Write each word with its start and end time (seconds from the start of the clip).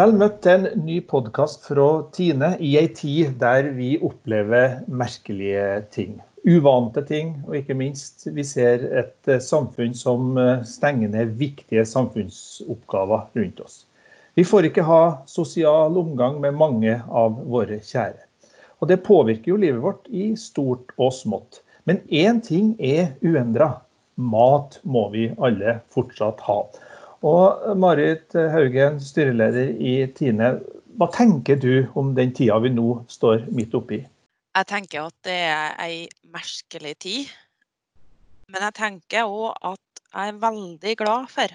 Vel 0.00 0.14
møtt 0.16 0.38
til 0.46 0.62
en 0.64 0.84
ny 0.86 0.94
podkast 1.04 1.66
fra 1.68 1.86
Tine 2.14 2.54
i 2.64 2.70
ei 2.80 2.86
tid 2.96 3.34
der 3.40 3.66
vi 3.74 3.88
opplever 4.06 4.78
merkelige 4.88 5.64
ting. 5.92 6.14
Uvante 6.48 7.02
ting, 7.04 7.34
og 7.44 7.58
ikke 7.58 7.76
minst 7.76 8.24
vi 8.32 8.44
ser 8.46 8.86
et 9.02 9.28
eh, 9.28 9.42
samfunn 9.44 9.92
som 9.98 10.38
eh, 10.40 10.62
stenger 10.64 11.12
ned 11.12 11.34
viktige 11.42 11.84
samfunnsoppgaver 11.90 13.26
rundt 13.36 13.60
oss. 13.66 13.76
Vi 14.38 14.46
får 14.48 14.70
ikke 14.70 14.86
ha 14.88 15.02
sosial 15.28 15.98
omgang 16.00 16.40
med 16.40 16.56
mange 16.56 16.96
av 17.04 17.36
våre 17.50 17.82
kjære. 17.84 18.24
Og 18.80 18.88
det 18.88 19.02
påvirker 19.04 19.52
jo 19.52 19.60
livet 19.66 19.84
vårt 19.84 20.08
i 20.08 20.30
stort 20.38 20.94
og 20.96 21.12
smått. 21.18 21.60
Men 21.84 22.00
én 22.08 22.40
ting 22.46 22.72
er 22.78 23.18
uendra. 23.20 23.74
Mat 24.16 24.80
må 24.80 25.10
vi 25.12 25.28
alle 25.36 25.82
fortsatt 25.92 26.40
ha. 26.48 26.62
Og 27.26 27.76
Marit 27.76 28.32
Haugen, 28.32 28.96
styreleder 29.04 29.74
i 29.76 30.06
Tine. 30.16 30.54
Hva 30.96 31.08
tenker 31.12 31.58
du 31.60 31.84
om 31.98 32.14
den 32.16 32.32
tida 32.36 32.56
vi 32.64 32.72
nå 32.72 33.02
står 33.12 33.44
midt 33.52 33.76
oppi? 33.76 34.00
Jeg 34.56 34.66
tenker 34.66 35.10
at 35.10 35.16
det 35.28 35.38
er 35.52 35.74
ei 35.84 35.96
merkelig 36.32 36.94
tid. 37.04 37.32
Men 38.50 38.64
jeg 38.66 38.76
tenker 38.80 39.28
òg 39.28 39.52
at 39.74 40.02
jeg 40.10 40.32
er 40.32 40.40
veldig 40.42 40.94
glad 40.98 41.28
for 41.30 41.52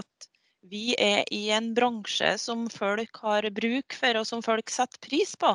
at 0.00 0.28
vi 0.72 0.94
er 0.98 1.26
i 1.34 1.42
en 1.54 1.70
bransje 1.76 2.32
som 2.40 2.64
folk 2.72 3.20
har 3.22 3.46
bruk 3.54 3.94
for, 3.98 4.18
og 4.18 4.26
som 4.26 4.42
folk 4.42 4.72
setter 4.72 5.02
pris 5.04 5.36
på. 5.38 5.52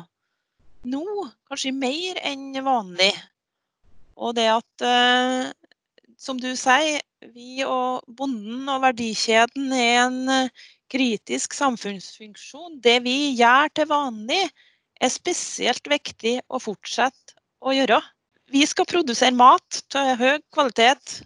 Nå 0.88 1.04
kanskje 1.50 1.74
mer 1.74 2.20
enn 2.22 2.52
vanlig. 2.64 3.12
Og 4.18 4.36
det 4.38 4.46
at, 4.52 4.86
eh, 4.86 5.50
som 6.16 6.38
du 6.40 6.54
sier, 6.56 7.02
vi 7.34 7.62
og 7.66 8.04
bonden 8.18 8.68
og 8.70 8.82
verdikjeden 8.84 9.72
er 9.74 10.02
en 10.06 10.20
eh, 10.32 10.66
kritisk 10.92 11.56
samfunnsfunksjon. 11.56 12.78
Det 12.84 13.00
vi 13.04 13.34
gjør 13.38 13.72
til 13.74 13.88
vanlig, 13.90 14.44
er 14.98 15.12
spesielt 15.14 15.86
viktig 15.86 16.38
å 16.50 16.58
fortsette 16.58 17.36
å 17.62 17.74
gjøre. 17.74 18.00
Vi 18.50 18.64
skal 18.66 18.88
produsere 18.88 19.36
mat 19.36 19.82
til 19.92 20.14
høy 20.18 20.38
kvalitet 20.54 21.20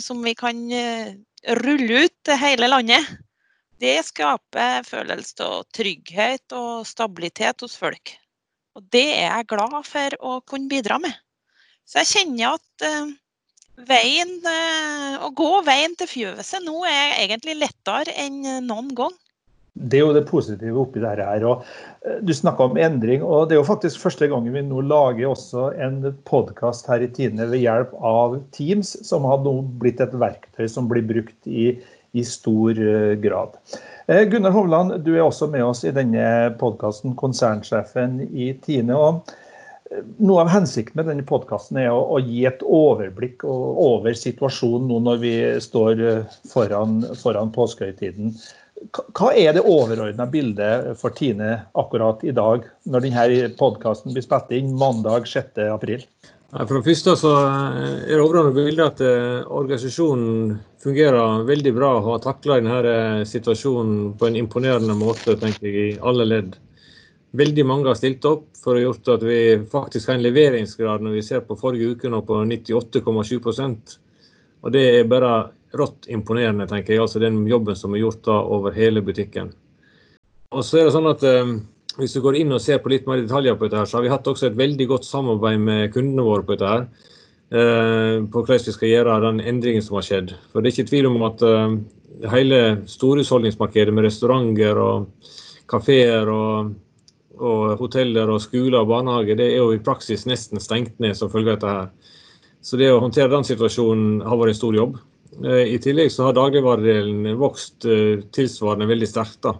som 0.00 0.22
vi 0.24 0.34
kan 0.38 0.60
eh, 0.72 1.14
rulle 1.62 2.06
ut 2.06 2.14
til 2.26 2.38
hele 2.40 2.68
landet. 2.70 3.06
Det 3.80 3.98
skaper 4.06 4.86
følelse 4.88 5.44
av 5.44 5.66
trygghet 5.76 6.54
og 6.56 6.86
stabilitet 6.88 7.60
hos 7.64 7.76
folk. 7.76 8.14
Og 8.76 8.84
det 8.92 9.08
er 9.18 9.30
jeg 9.30 9.48
glad 9.52 9.76
for 9.88 10.16
å 10.20 10.38
kunne 10.48 10.70
bidra 10.70 10.98
med. 11.00 11.12
Så 11.86 12.02
jeg 12.02 12.12
kjenner 12.12 12.56
at 12.56 12.86
eh, 12.86 13.14
veien, 13.76 14.32
eh, 14.48 15.20
å 15.20 15.30
gå 15.36 15.52
veien 15.66 15.94
til 15.98 16.08
fjøset 16.08 16.64
nå 16.64 16.80
er 16.88 17.20
egentlig 17.26 17.58
lettere 17.60 18.14
enn 18.16 18.42
noen 18.66 18.92
gang. 18.96 19.14
Det 19.76 19.98
er 19.98 20.06
jo 20.06 20.14
det 20.16 20.24
positive 20.28 20.80
oppi 20.80 21.02
dette 21.02 21.24
her. 21.24 21.44
og 21.44 21.64
eh, 22.06 22.20
Du 22.24 22.32
snakka 22.32 22.70
om 22.70 22.78
endring. 22.80 23.22
og 23.22 23.48
Det 23.48 23.56
er 23.56 23.60
jo 23.60 23.68
faktisk 23.68 24.00
første 24.00 24.28
gangen 24.32 24.54
vi 24.54 24.64
nå 24.64 24.80
lager 24.88 25.28
også 25.28 25.68
en 25.76 26.00
podkast 26.24 26.88
her 26.88 27.04
i 27.04 27.10
Tine 27.12 27.48
ved 27.50 27.60
hjelp 27.60 27.92
av 28.00 28.40
Teams, 28.56 28.96
som 29.06 29.28
har 29.28 29.44
nå 29.44 29.58
blitt 29.80 30.00
et 30.00 30.16
verktøy 30.16 30.66
som 30.68 30.88
blir 30.88 31.04
brukt 31.04 31.36
i, 31.46 31.74
i 32.16 32.24
stor 32.24 32.80
eh, 32.80 33.14
grad. 33.20 33.60
Gunnar 34.06 34.54
Hovland, 34.54 35.00
du 35.02 35.16
er 35.16 35.24
også 35.24 35.48
med 35.50 35.64
oss 35.66 35.80
i 35.82 35.90
denne 35.90 36.54
podkasten, 36.60 37.16
konsernsjefen 37.18 38.20
i 38.30 38.52
Tine. 38.62 38.94
og 38.94 39.34
noe 40.18 40.42
av 40.42 40.50
hensikten 40.50 40.98
med 40.98 41.08
denne 41.10 41.24
podkasten 41.26 41.78
er 41.80 41.90
å, 41.92 42.00
å, 42.16 42.20
gi 42.22 42.44
et 42.48 42.62
overblikk 42.62 43.44
over 43.46 44.16
situasjonen 44.18 44.88
nå 44.90 45.00
når 45.06 45.20
vi 45.22 45.34
står 45.62 46.02
eh, 46.02 46.38
foran, 46.50 47.02
foran 47.20 47.52
påskehøytiden. 47.54 48.34
Hva 49.16 49.30
er 49.32 49.54
det 49.56 49.64
overordna 49.64 50.26
bildet 50.28 50.98
for 51.00 51.14
Tine 51.16 51.62
akkurat 51.80 52.20
i 52.26 52.34
dag, 52.36 52.66
når 52.84 53.06
denne 53.06 53.52
podkasten 53.56 54.12
blir 54.12 54.24
spilt 54.26 54.52
inn 54.52 54.74
mandag 54.76 55.30
6.4? 55.30 56.02
For 56.56 56.76
det 56.76 56.84
første 56.86 57.16
så 57.18 57.32
er 57.36 58.12
det 58.12 58.22
overordna 58.22 58.52
bildet 58.54 58.84
at 58.84 59.02
eh, 59.04 59.46
organisasjonen 59.46 60.58
fungerer 60.82 61.46
veldig 61.48 61.72
bra 61.78 61.96
og 61.98 62.10
har 62.10 62.22
takla 62.26 62.60
denne 62.60 62.82
eh, 62.92 63.24
situasjonen 63.28 64.14
på 64.18 64.28
en 64.28 64.38
imponerende 64.42 64.98
måte 64.98 65.38
tenker 65.40 65.70
jeg, 65.70 65.96
i 65.96 65.98
alle 66.02 66.28
ledd. 66.28 66.56
Veldig 67.36 67.64
mange 67.68 67.90
har 67.90 67.98
stilt 67.98 68.24
opp 68.28 68.46
for 68.62 68.78
å 68.78 68.82
gjort 68.82 69.08
at 69.16 69.24
vi 69.26 69.40
faktisk 69.68 70.08
har 70.08 70.16
en 70.16 70.24
leveringsgrad 70.24 71.02
når 71.04 71.18
vi 71.18 71.24
ser 71.26 71.42
på 71.44 71.56
forrige 71.58 71.96
uke 71.96 72.10
nå 72.12 72.22
på 72.24 72.38
98,7% 72.48 73.96
Og 74.64 74.72
det 74.72 74.84
er 75.00 75.10
bare 75.10 75.32
rått 75.76 76.08
imponerende, 76.08 76.66
tenker 76.70 76.94
jeg. 76.94 77.02
Altså 77.02 77.20
den 77.20 77.42
jobben 77.48 77.76
som 77.76 77.94
er 77.94 78.04
gjort 78.04 78.22
da 78.24 78.38
over 78.40 78.76
hele 78.76 79.02
butikken. 79.04 79.50
Og 80.54 80.64
så 80.64 80.80
er 80.80 80.86
det 80.86 80.94
sånn 80.94 81.10
at 81.10 81.24
eh, 81.26 81.56
Hvis 81.96 82.14
du 82.16 82.22
går 82.24 82.38
inn 82.40 82.52
og 82.52 82.60
ser 82.60 82.80
på 82.84 82.92
litt 82.92 83.06
mer 83.08 83.22
detaljer 83.22 83.56
på 83.56 83.66
dette, 83.66 83.80
her, 83.80 83.88
så 83.88 83.98
har 83.98 84.06
vi 84.06 84.12
hatt 84.12 84.26
også 84.28 84.50
et 84.50 84.58
veldig 84.58 84.86
godt 84.90 85.06
samarbeid 85.08 85.60
med 85.60 85.92
kundene 85.94 86.24
våre 86.26 86.44
på 86.44 86.56
dette. 86.56 86.72
her, 86.72 86.88
eh, 87.52 88.24
På 88.30 88.42
hvordan 88.42 88.66
vi 88.70 88.76
skal 88.78 88.92
gjøre 88.94 89.20
den 89.26 89.40
endringen 89.40 89.82
som 89.84 89.96
har 89.96 90.08
skjedd. 90.08 90.34
For 90.52 90.60
Det 90.60 90.72
er 90.72 90.76
ikke 90.76 90.90
tvil 90.90 91.10
om 91.10 91.22
at 91.28 91.42
eh, 91.42 91.76
hele 92.32 92.60
storhusholdningsmarkedet 92.88 93.92
med 93.92 94.08
restauranter 94.08 94.80
og 94.80 95.06
kafeer 95.68 96.28
og 96.30 96.74
og 97.36 97.78
hoteller 97.80 98.30
og 98.32 98.42
skoler 98.44 98.80
og 98.80 98.90
barnehager 98.90 99.38
det 99.38 99.50
er 99.52 99.60
jo 99.60 99.72
i 99.74 99.82
praksis 99.82 100.26
nesten 100.28 100.62
stengt 100.62 100.98
ned 101.02 101.16
som 101.18 101.30
følge 101.32 101.52
av 101.52 101.58
dette. 101.58 101.74
her. 101.76 102.14
Så 102.66 102.78
det 102.80 102.88
å 102.90 102.98
håndtere 102.98 103.30
den 103.30 103.46
situasjonen 103.46 104.24
har 104.26 104.38
vært 104.40 104.56
en 104.56 104.58
stor 104.58 104.74
jobb. 104.74 104.96
Eh, 105.44 105.74
I 105.74 105.78
tillegg 105.82 106.10
så 106.12 106.26
har 106.26 106.36
dagligvaredelen 106.36 107.36
vokst 107.38 107.86
eh, 107.86 108.22
tilsvarende 108.34 108.88
veldig 108.90 109.08
sterkt. 109.10 109.38
da. 109.46 109.52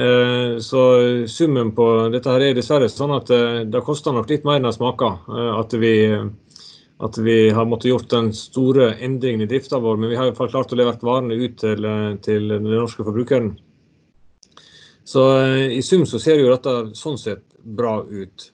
Eh, 0.00 0.58
så 0.64 0.82
summen 1.28 1.74
på 1.76 1.86
dette 2.14 2.32
her 2.32 2.46
er 2.46 2.56
dessverre 2.56 2.88
sånn 2.88 3.16
at 3.18 3.28
det 3.68 3.82
koster 3.84 4.14
nok 4.16 4.30
litt 4.30 4.46
mer 4.48 4.60
enn 4.60 4.68
det 4.68 4.76
smaker. 4.78 5.18
At 5.58 5.74
vi, 5.76 5.94
at 7.04 7.18
vi 7.20 7.38
har 7.52 7.68
måttet 7.68 7.90
gjort 7.92 8.12
den 8.14 8.30
store 8.36 8.94
endringen 8.96 9.44
i 9.44 9.50
drifta 9.50 9.82
vår, 9.82 10.00
men 10.00 10.12
vi 10.12 10.20
har 10.20 10.28
i 10.28 10.32
hvert 10.32 10.40
fall 10.40 10.54
klart 10.54 10.72
å 10.72 10.78
levere 10.80 11.04
varene 11.04 11.36
ut 11.36 11.58
til, 11.60 11.90
til 12.24 12.48
den 12.54 12.70
norske 12.70 13.04
forbrukeren. 13.04 13.58
Så 15.10 15.38
eh, 15.38 15.72
i 15.72 15.82
sum 15.82 16.06
så 16.06 16.20
ser 16.22 16.38
jo 16.38 16.52
dette 16.52 16.72
sånn 16.94 17.16
sett 17.18 17.42
bra 17.58 17.96
ut. 18.06 18.44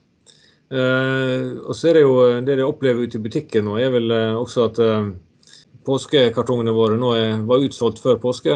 Eh, 0.73 1.51
og 1.61 1.73
så 1.77 1.91
er 1.91 1.99
det 1.99 2.01
jo 2.01 2.15
eh, 2.23 2.39
det 2.45 2.55
de 2.57 2.65
opplever 2.65 3.05
ute 3.05 3.19
i 3.19 3.21
butikken 3.21 3.67
nå, 3.67 3.75
er 3.77 3.91
vel 3.93 4.13
også 4.41 4.63
at 4.65 4.79
påskekartongene 5.85 6.73
våre 6.73 6.97
nå 6.97 7.11
er, 7.13 7.35
var 7.45 7.61
utsolgt 7.61 8.01
før 8.01 8.17
påske. 8.23 8.55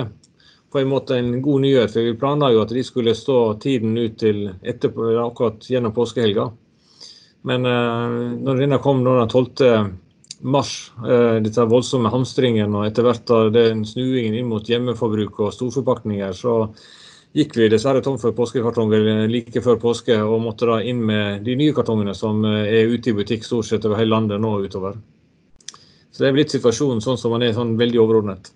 På 0.73 0.81
en 0.81 0.89
måte 0.89 1.19
en 1.19 1.29
god 1.45 1.61
nyhet, 1.61 1.93
for 1.93 2.07
vi 2.07 2.17
planla 2.17 2.49
jo 2.55 2.63
at 2.63 2.73
de 2.73 2.81
skulle 2.87 3.13
stå 3.13 3.37
tiden 3.61 3.93
ut 3.99 4.17
til 4.17 4.47
etterpå, 4.49 5.11
akkurat 5.21 5.67
gjennom 5.69 5.93
påskehelga. 5.93 6.47
Men 7.49 7.65
når 7.65 8.61
denne 8.61 8.79
kom 8.79 9.01
den 9.03 9.27
12. 9.27 9.91
mars, 10.47 10.73
dette 11.43 11.65
voldsomme 11.67 12.11
hamstringen 12.13 12.77
og 12.77 12.85
etter 12.87 13.03
hvert 13.03 13.33
den 13.51 13.83
snuingen 13.89 14.37
inn 14.39 14.47
mot 14.47 14.69
hjemmeforbruk 14.69 15.41
og 15.43 15.51
storforpakninger, 15.57 16.31
så 16.37 16.55
gikk 17.37 17.55
vi 17.55 17.69
dessverre 17.71 18.03
tom 18.03 18.17
for 18.19 18.35
påskekartonger 18.35 19.27
like 19.31 19.63
før 19.63 19.79
påske, 19.81 20.17
og 20.19 20.41
måtte 20.43 20.67
da 20.69 20.79
inn 20.83 21.01
med 21.07 21.45
de 21.47 21.55
nye 21.59 21.75
kartongene 21.75 22.15
som 22.17 22.43
eh, 22.47 22.67
er 22.81 22.91
ute 22.91 23.11
i 23.11 23.17
butikk 23.17 23.47
stort 23.47 23.69
sett 23.69 23.85
over 23.87 24.01
hele 24.01 24.15
landet 24.15 24.41
nå 24.43 24.57
utover. 24.65 24.97
Så 26.11 26.23
det 26.23 26.31
er 26.31 26.35
blitt 26.35 26.51
situasjonen 26.51 27.03
sånn 27.03 27.19
som 27.19 27.31
man 27.31 27.45
er 27.45 27.55
sånn 27.55 27.77
veldig 27.79 28.01
overordnet. 28.03 28.51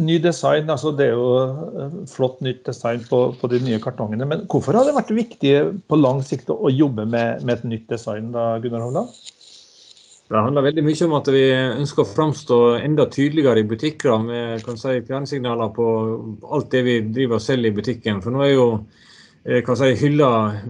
Ny 0.00 0.16
design, 0.22 0.70
altså 0.72 0.94
det 0.96 1.10
er 1.10 1.18
jo 1.18 1.32
eh, 1.42 1.98
flott 2.08 2.40
nytt 2.46 2.62
design 2.70 3.02
på, 3.08 3.24
på, 3.36 3.50
de 3.52 3.60
nye 3.66 3.80
kartongene. 3.82 4.28
Men 4.28 4.46
hvorfor 4.48 4.78
har 4.78 4.88
det 4.88 4.96
vært 4.96 5.12
viktig 5.12 5.54
på 5.90 6.00
lang 6.00 6.24
sikt 6.24 6.48
å 6.54 6.72
jobbe 6.72 7.04
med, 7.04 7.44
med 7.44 7.58
et 7.58 7.68
nytt 7.74 7.92
design, 7.92 8.30
da, 8.32 8.54
Gunnar 8.62 8.86
Hovland? 8.86 9.12
Det 10.30 10.38
handler 10.38 10.62
veldig 10.62 10.82
mye 10.86 11.06
om 11.08 11.14
at 11.18 11.28
vi 11.34 11.40
ønsker 11.50 12.04
å 12.04 12.06
framstå 12.06 12.56
enda 12.78 13.08
tydeligere 13.10 13.64
i 13.64 13.66
butikker 13.66 14.12
med 14.22 14.60
kan 14.62 14.76
si, 14.78 14.92
fjernsignaler 15.02 15.70
på 15.74 15.86
alt 16.54 16.68
det 16.70 16.82
vi 16.86 16.92
driver 17.02 17.40
og 17.40 17.42
selger 17.42 17.72
i 17.72 17.74
butikken. 17.74 18.20
For 18.22 18.30
nå 18.30 18.44
er 18.44 18.52
jo 18.52 18.66
eh, 19.42 19.58
kan 19.66 19.74
si, 19.80 19.88
hylla, 19.98 20.28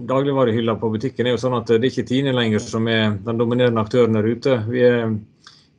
dagligvarehylla 0.09 0.73
på 0.81 0.89
butikken 0.95 1.29
er 1.29 1.35
jo 1.35 1.41
sånn 1.43 1.59
at 1.59 1.69
det 1.69 1.77
er 1.77 1.91
ikke 1.91 2.07
Tine 2.09 2.33
lenger 2.33 2.63
som 2.63 2.89
er 2.89 3.19
den 3.21 3.37
dominerende 3.37 3.83
aktøren 3.83 4.17
der 4.17 4.25
ute. 4.31 4.55
Vi 4.65 4.81
er, 4.87 5.13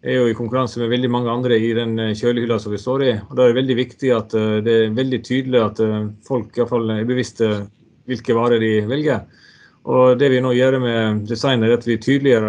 er 0.06 0.14
jo 0.14 0.28
i 0.30 0.36
konkurranse 0.38 0.78
med 0.78 0.92
veldig 0.92 1.10
mange 1.10 1.34
andre 1.34 1.58
i 1.58 1.72
den 1.74 1.96
eh, 2.04 2.12
kjølehylla 2.20 2.60
som 2.62 2.76
vi 2.76 2.78
står 2.78 3.04
i. 3.08 3.10
og 3.18 3.32
Da 3.34 3.48
er 3.48 3.50
det 3.50 3.56
veldig 3.58 3.78
viktig 3.80 4.12
at 4.14 4.36
eh, 4.38 4.60
det 4.62 4.76
er 4.76 4.94
veldig 5.00 5.20
tydelig 5.26 5.64
at 5.64 5.82
folk 6.28 6.54
i 6.54 6.68
er 6.68 7.10
bevisste 7.10 7.50
hvilke 8.06 8.38
varer 8.38 8.62
de 8.62 8.70
velger. 8.86 9.26
Og 9.90 10.14
Det 10.22 10.30
vi 10.30 10.38
nå 10.38 10.54
gjør 10.54 10.78
med 10.86 11.26
designet, 11.26 11.66
er 11.66 11.80
at 11.80 11.90
vi 11.90 11.98
tydeliggjør 11.98 12.46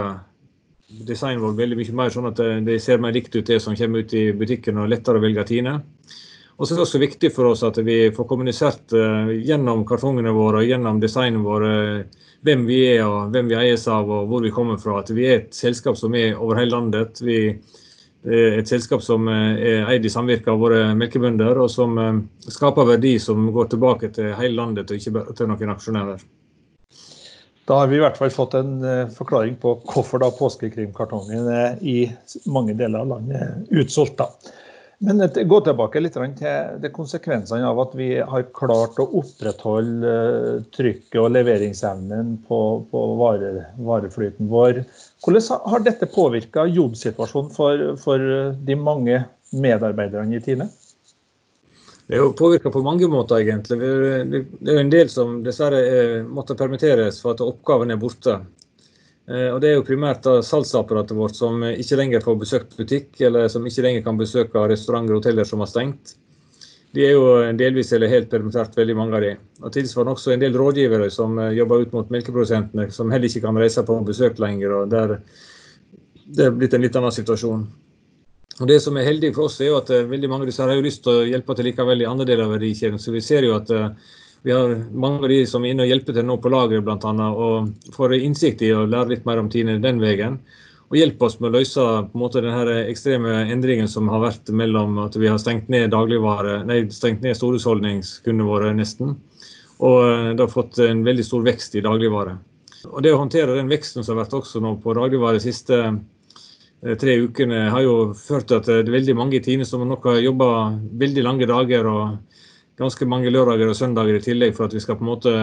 designen 1.07 1.41
vår 1.43 1.55
veldig 1.57 1.77
mye 1.79 1.95
mer 1.97 2.13
sånn 2.13 2.29
at 2.29 2.41
det 2.65 2.79
ser 2.83 3.01
mer 3.01 3.15
likt 3.15 3.35
ut 3.35 3.47
det 3.47 3.59
som 3.63 3.75
kommer 3.77 4.03
ut 4.03 4.13
i 4.13 4.27
butikken 4.37 4.81
og 4.83 4.91
lettere 4.91 5.19
å 5.19 5.23
velge 5.23 5.45
Tine. 5.49 5.79
Og 6.53 6.67
så 6.67 6.73
er 6.73 6.79
det 6.79 6.85
også 6.85 7.01
viktig 7.01 7.31
for 7.33 7.49
oss 7.49 7.63
at 7.65 7.79
vi 7.81 7.97
får 8.13 8.27
kommunisert 8.29 8.93
uh, 8.93 9.31
gjennom 9.33 9.81
kartongene 9.89 10.31
våre 10.35 10.61
og 10.61 10.69
gjennom 10.69 10.99
designen 11.01 11.41
vår 11.43 11.65
hvem 12.43 12.65
vi 12.67 12.77
er 12.91 13.05
og 13.07 13.33
hvem 13.33 13.49
vi 13.49 13.57
eies 13.57 13.87
av 13.89 14.11
og 14.11 14.27
hvor 14.29 14.43
vi 14.45 14.51
kommer 14.53 14.77
fra. 14.81 14.99
At 15.01 15.09
vi 15.15 15.25
er 15.29 15.39
et 15.39 15.57
selskap 15.57 15.97
som 15.97 16.13
er 16.19 16.37
over 16.37 16.59
hele 16.61 16.75
landet. 16.75 17.23
Vi, 17.23 17.39
er 18.23 18.59
et 18.59 18.69
selskap 18.69 19.03
som 19.03 19.27
er 19.31 19.89
eid 19.91 20.05
i 20.05 20.11
samvirke 20.11 20.51
av 20.51 20.61
våre 20.61 20.93
melkebønder, 20.95 21.59
og 21.59 21.71
som 21.71 21.97
skaper 22.39 22.93
verdi 22.93 23.17
som 23.19 23.49
går 23.51 23.73
tilbake 23.73 24.13
til 24.15 24.31
hele 24.39 24.55
landet 24.59 24.91
og 24.91 24.99
ikke 24.99 25.15
bare 25.17 25.35
til 25.35 25.51
noen 25.51 25.75
aksjonærer. 25.75 26.23
Da 27.69 27.77
har 27.79 27.87
vi 27.87 27.95
i 27.95 28.03
hvert 28.03 28.17
fall 28.19 28.33
fått 28.33 28.57
en 28.59 28.73
forklaring 29.15 29.55
på 29.61 29.77
hvorfor 29.87 30.19
da 30.19 30.27
påskekrimkartongen 30.35 31.47
er 31.47 31.77
i 31.79 32.09
mange 32.51 32.75
deler 32.75 33.05
av 33.05 33.13
landet 33.13 33.71
utsolgt. 33.71 34.17
da. 34.19 34.27
Men 35.03 35.19
gå 35.47 35.57
tilbake 35.65 35.99
litt 35.99 36.15
til 36.15 36.91
konsekvensene 36.95 37.67
av 37.67 37.79
at 37.83 37.95
vi 37.99 38.07
har 38.23 38.45
klart 38.55 38.99
å 39.03 39.07
opprettholde 39.19 40.11
eh, 40.11 40.61
trykket 40.75 41.17
og 41.19 41.33
leveringsevnen 41.35 42.37
på, 42.47 42.59
på 42.91 43.01
vare, 43.19 43.65
vareflyten 43.83 44.47
vår. 44.51 44.83
Hvordan 45.25 45.67
har 45.73 45.83
dette 45.83 46.07
påvirka 46.13 46.63
jobbsituasjonen 46.71 47.51
for, 47.51 47.83
for, 47.99 48.23
de 48.55 48.79
mange 48.79 49.19
medarbeiderne 49.51 50.39
i 50.39 50.43
Tine? 50.45 50.69
Det 52.13 52.19
er 52.19 52.27
jo 52.27 52.33
påvirka 52.37 52.69
på 52.69 52.81
mange 52.85 53.07
måter, 53.09 53.39
egentlig. 53.41 53.79
Det 53.81 54.41
er 54.69 54.75
jo 54.75 54.81
en 54.83 54.89
del 54.93 55.07
som 55.09 55.39
dessverre 55.41 56.19
måtte 56.29 56.53
permitteres 56.53 57.17
for 57.23 57.33
at 57.33 57.41
oppgaven 57.41 57.89
er 57.89 57.97
borte. 57.97 58.35
Eh, 59.25 59.47
og 59.49 59.57
Det 59.63 59.71
er 59.71 59.79
jo 59.79 59.85
primært 59.87 60.29
salgsapparatet 60.45 61.17
vårt 61.17 61.33
som 61.33 61.65
ikke 61.65 61.97
lenger 61.97 62.21
får 62.21 62.37
besøkt 62.43 62.77
butikk, 62.77 63.17
eller 63.17 63.49
som 63.49 63.65
ikke 63.65 63.87
lenger 63.87 64.05
kan 64.05 64.21
besøke 64.21 64.67
restauranter 64.69 65.15
og 65.15 65.23
hoteller 65.23 65.49
som 65.49 65.65
har 65.65 65.71
stengt. 65.73 66.13
De 66.93 67.01
er 67.01 67.15
jo 67.15 67.25
delvis 67.57 67.89
eller 67.97 68.13
helt 68.13 68.29
permittert, 68.29 68.77
veldig 68.77 68.99
mange 69.01 69.17
av 69.17 69.25
de. 69.25 69.35
Og 69.65 69.73
Tilsvarende 69.73 70.13
også 70.13 70.35
en 70.35 70.45
del 70.45 70.53
rådgivere 70.53 71.09
som 71.09 71.39
eh, 71.41 71.55
jobber 71.57 71.81
ut 71.81 71.97
mot 71.97 72.13
melkeprodusentene, 72.13 72.91
som 72.93 73.09
heller 73.09 73.25
ikke 73.25 73.47
kan 73.47 73.57
reise 73.57 73.81
på 73.89 73.97
besøk 74.05 74.37
lenger. 74.37 74.83
og 74.83 74.93
der 74.93 75.17
Det 76.29 76.45
er 76.45 76.53
blitt 76.53 76.77
en 76.77 76.85
litt 76.85 76.95
annen 76.95 77.11
situasjon. 77.11 77.65
Og 78.61 78.67
Det 78.69 78.79
som 78.83 78.97
er 78.97 79.07
heldig 79.07 79.31
for 79.33 79.47
oss, 79.49 79.59
er 79.61 79.71
jo 79.71 79.79
at 79.79 79.89
eh, 79.89 80.05
veldig 80.09 80.29
mange 80.29 80.45
av 80.45 80.51
disse 80.51 80.61
har 80.61 80.75
jo 80.75 80.85
lyst 80.85 81.03
til 81.05 81.13
å 81.13 81.29
hjelpe 81.29 81.55
til 81.57 81.69
likevel 81.71 82.03
i 82.03 82.09
andre 82.09 82.27
deler 82.29 82.45
av 82.45 82.53
verdikjeden. 82.57 83.01
Så 83.01 83.15
vi 83.15 83.23
ser 83.25 83.47
jo 83.47 83.55
at 83.57 83.71
vi 84.43 84.51
har 84.51 84.75
mange 84.91 85.23
av 85.23 85.31
de 85.31 85.39
som 85.47 85.63
er 85.63 85.71
inne 85.71 85.85
og 85.85 85.89
hjelper 85.89 86.17
til 86.17 86.25
nå 86.27 86.35
på 86.43 86.51
lageret 86.51 86.83
bl.a. 86.83 87.29
Og 87.31 87.93
får 87.95 88.17
innsikt 88.19 88.61
i 88.67 88.73
å 88.75 88.83
lære 88.83 89.15
litt 89.15 89.25
mer 89.25 89.39
om 89.39 89.49
Tine 89.49 89.77
den 89.81 90.01
veien. 90.03 90.37
Og 90.91 90.97
hjelper 90.99 91.25
oss 91.29 91.39
med 91.39 91.49
å 91.49 91.57
løse 91.57 91.83
på 92.11 92.19
en 92.19 92.21
måte 92.21 92.41
denne 92.43 92.81
ekstreme 92.85 93.37
endringen 93.49 93.87
som 93.89 94.11
har 94.11 94.19
vært 94.21 94.51
mellom 94.53 94.99
at 95.01 95.15
vi 95.17 95.29
har 95.31 95.39
stengt 95.41 95.71
ned 95.71 95.95
nei, 96.67 96.83
stengt 96.91 97.23
ned 97.23 97.39
storhusholdningskundene 97.39 98.49
våre 98.49 98.73
nesten. 98.75 99.15
Og 99.79 99.99
eh, 100.05 100.33
det 100.35 100.43
har 100.43 100.51
fått 100.51 100.77
en 100.83 101.05
veldig 101.07 101.25
stor 101.25 101.47
vekst 101.47 101.79
i 101.79 101.81
dagligvare. 101.81 102.35
Og 102.91 102.99
det 103.01 103.13
å 103.15 103.21
håndtere 103.23 103.55
den 103.55 103.71
veksten 103.71 104.03
som 104.03 104.17
har 104.17 104.25
vært 104.25 104.35
også 104.41 104.59
nå 104.61 104.75
på 104.83 104.93
dagligvare 104.99 105.39
de 105.39 105.47
siste 105.47 105.79
eh, 105.87 105.95
tre 106.99 107.17
ukene, 107.23 107.69
har 107.71 107.83
jo 107.85 107.95
ført 108.17 108.49
til 108.49 108.59
at 108.59 108.67
det 108.67 108.79
er 108.81 108.95
veldig 108.95 109.15
mange 109.15 109.37
i 109.39 109.43
Tine 109.43 109.65
som 109.67 109.85
nok 109.87 110.07
har 110.09 110.23
jobba 110.23 110.47
veldig 110.99 111.23
lange 111.23 111.49
dager. 111.49 111.87
og 111.87 112.17
ganske 112.77 113.05
mange 113.05 113.29
lørdager 113.29 113.69
og 113.69 113.77
søndager 113.77 114.17
i 114.17 114.23
tillegg 114.23 114.55
for 114.57 114.65
at 114.65 114.73
vi 114.73 114.81
skal 114.81 114.97
på 114.97 115.05
en 115.05 115.11
måte 115.11 115.33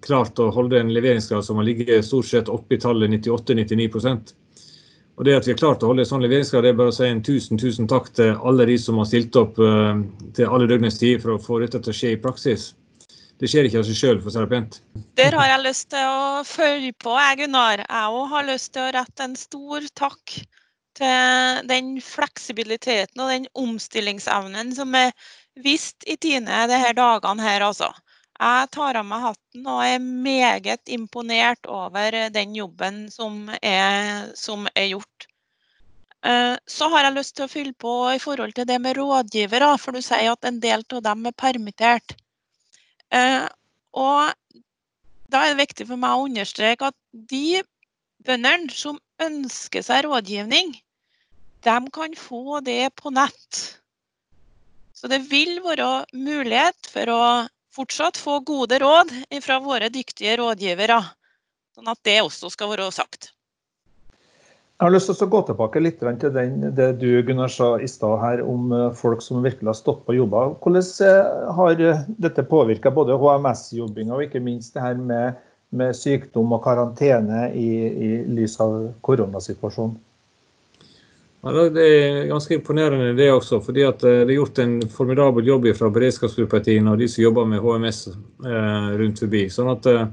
klart 0.00 0.38
å 0.40 0.48
holde 0.54 0.80
en 0.80 0.92
leveringsgrad 0.94 1.44
som 1.44 1.60
har 1.60 1.66
ligget 1.68 2.06
stort 2.06 2.30
sett 2.30 2.48
oppe 2.48 2.78
i 2.78 2.80
tallet 2.80 3.12
98-99% 3.20 4.32
og 5.20 5.26
Det 5.26 5.34
at 5.36 5.44
vi 5.44 5.52
har 5.52 5.58
klart 5.60 5.82
å 5.84 5.90
holde 5.90 6.00
en 6.00 6.08
sånn 6.08 6.22
leveringsgrad, 6.24 6.64
det 6.64 6.70
er 6.72 6.76
bare 6.78 6.92
å 6.94 6.96
si 6.96 7.04
en 7.04 7.18
tusen 7.20 7.58
tusen 7.60 7.88
takk 7.90 8.06
til 8.16 8.30
alle 8.48 8.64
de 8.70 8.78
som 8.80 8.96
har 8.96 9.08
stilt 9.10 9.36
opp 9.36 9.58
til 9.58 10.46
alle 10.46 10.68
døgnets 10.70 10.96
tid 10.96 11.20
for 11.20 11.34
å 11.34 11.42
få 11.44 11.58
dette 11.60 11.76
til 11.84 11.92
å 11.92 11.96
skje 11.98 12.12
i 12.14 12.20
praksis. 12.22 12.70
Det 13.36 13.50
skjer 13.52 13.68
ikke 13.68 13.82
av 13.82 13.84
seg 13.88 13.98
sjøl, 13.98 14.22
for 14.22 14.30
å 14.30 14.32
si 14.32 14.40
det 14.40 14.48
pent. 14.48 14.78
Der 15.20 15.36
har 15.36 15.50
jeg 15.50 15.62
lyst 15.66 15.90
til 15.92 16.08
å 16.08 16.40
følge 16.48 16.94
på, 17.04 17.12
jeg 17.20 17.42
Gunnar. 17.42 17.84
Jeg 17.84 18.16
òg 18.16 18.32
har 18.32 18.48
lyst 18.48 18.72
til 18.72 18.86
å 18.86 18.94
rette 18.96 19.26
en 19.26 19.36
stor 19.36 19.90
takk 20.00 20.38
til 21.00 21.66
den 21.70 21.94
fleksibiliteten 22.04 23.22
og 23.22 23.32
den 23.32 23.48
omstillingsevnen 23.58 24.74
som 24.76 24.94
er 24.98 25.12
visst 25.64 26.06
i 26.06 26.16
Tine 26.20 26.66
disse 26.70 26.94
dagene 26.96 27.44
her, 27.44 27.66
altså. 27.66 27.90
Jeg 28.40 28.70
tar 28.72 28.96
av 28.96 29.04
meg 29.04 29.20
hatten 29.20 29.66
og 29.68 29.82
er 29.84 29.98
meget 30.00 30.88
imponert 30.88 31.66
over 31.68 32.14
den 32.32 32.54
jobben 32.56 33.02
som 33.12 33.50
er, 33.60 34.30
som 34.38 34.64
er 34.72 34.94
gjort. 34.94 35.26
Eh, 36.24 36.56
så 36.68 36.88
har 36.92 37.04
jeg 37.04 37.16
lyst 37.18 37.34
til 37.36 37.44
å 37.44 37.52
fylle 37.52 37.76
på 37.76 37.92
i 38.14 38.20
forhold 38.20 38.54
til 38.56 38.68
det 38.68 38.78
med 38.80 38.96
rådgivere, 38.96 39.74
for 39.80 39.96
du 39.96 40.00
sier 40.04 40.32
at 40.32 40.48
en 40.48 40.60
del 40.60 40.84
av 40.88 41.04
dem 41.04 41.28
er 41.28 41.36
permittert. 41.36 42.16
Eh, 43.12 43.44
og 43.92 44.32
da 45.30 45.44
er 45.44 45.52
det 45.52 45.62
viktig 45.66 45.88
for 45.88 46.00
meg 46.00 46.16
å 46.16 46.26
understreke 46.28 46.88
at 46.90 46.96
de 47.12 47.60
bøndene 48.24 48.72
som 48.72 48.96
ønsker 49.20 49.84
seg 49.84 50.06
rådgivning, 50.08 50.74
de 51.66 51.90
kan 51.92 52.16
få 52.16 52.60
det 52.64 52.90
på 52.96 53.12
nett. 53.14 53.60
Så 54.94 55.08
det 55.08 55.22
vil 55.30 55.60
være 55.64 56.04
mulighet 56.12 56.88
for 56.92 57.12
å 57.12 57.22
fortsatt 57.72 58.18
få 58.20 58.40
gode 58.44 58.80
råd 58.82 59.12
fra 59.44 59.60
våre 59.64 59.88
dyktige 59.92 60.36
rådgivere. 60.40 60.98
Sånn 61.76 61.88
at 61.88 62.00
det 62.04 62.18
også 62.24 62.50
skal 62.52 62.72
være 62.74 62.90
sagt. 62.92 63.30
Jeg 64.80 64.88
har 64.88 64.94
lyst 64.94 65.10
til 65.12 65.26
å 65.26 65.32
gå 65.32 65.40
tilbake 65.44 65.80
litt 65.82 65.98
til 66.00 66.30
den, 66.32 66.62
det 66.72 66.86
du 67.02 67.08
Gunnar, 67.28 67.50
sa 67.52 67.74
i 67.76 67.88
stad 67.88 68.14
her 68.22 68.40
om 68.40 68.70
eh, 68.72 68.86
folk 68.96 69.20
som 69.20 69.42
virkelig 69.44 69.68
har 69.68 69.76
stått 69.76 70.06
på 70.06 70.16
jobber. 70.16 70.54
Hvordan 70.64 70.86
eh, 71.04 71.50
har 71.58 71.82
eh, 71.84 72.00
dette 72.16 72.46
påvirka 72.48 72.92
både 72.96 73.18
HMS-jobbinga 73.20 74.16
og 74.16 74.24
ikke 74.24 74.40
minst 74.40 74.72
det 74.72 74.86
her 74.86 74.96
med, 74.96 75.36
med 75.76 75.92
sykdom 75.96 76.56
og 76.56 76.64
karantene 76.64 77.50
i, 77.52 77.68
i 77.92 78.10
lys 78.32 78.56
av 78.64 78.78
koronasituasjonen? 79.04 79.98
Ja, 81.40 81.52
det 81.72 81.84
er 81.88 82.26
ganske 82.28 82.52
imponerende 82.54 83.14
det 83.16 83.30
også. 83.32 83.62
fordi 83.64 83.84
at 83.88 84.02
eh, 84.04 84.24
Det 84.26 84.34
er 84.34 84.36
gjort 84.36 84.58
en 84.60 84.80
formidabel 84.92 85.46
jobb 85.46 85.70
fra 85.76 85.88
beredskapsgruppa 85.90 86.60
og 86.60 86.98
de 86.98 87.08
som 87.08 87.22
jobber 87.22 87.46
med 87.46 87.60
HMS 87.60 88.08
eh, 88.08 88.90
rundt 89.00 89.18
forbi. 89.18 89.46
Sånn 89.48 89.70
at 89.72 89.86
eh, 89.86 90.06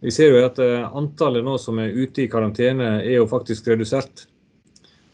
Vi 0.00 0.10
ser 0.10 0.34
jo 0.34 0.44
at 0.44 0.58
antallet 0.58 1.44
nå 1.44 1.56
som 1.58 1.78
er 1.78 1.94
ute 1.94 2.22
i 2.22 2.28
karantene, 2.28 3.00
er 3.00 3.16
jo 3.16 3.26
faktisk 3.26 3.66
redusert 3.66 4.26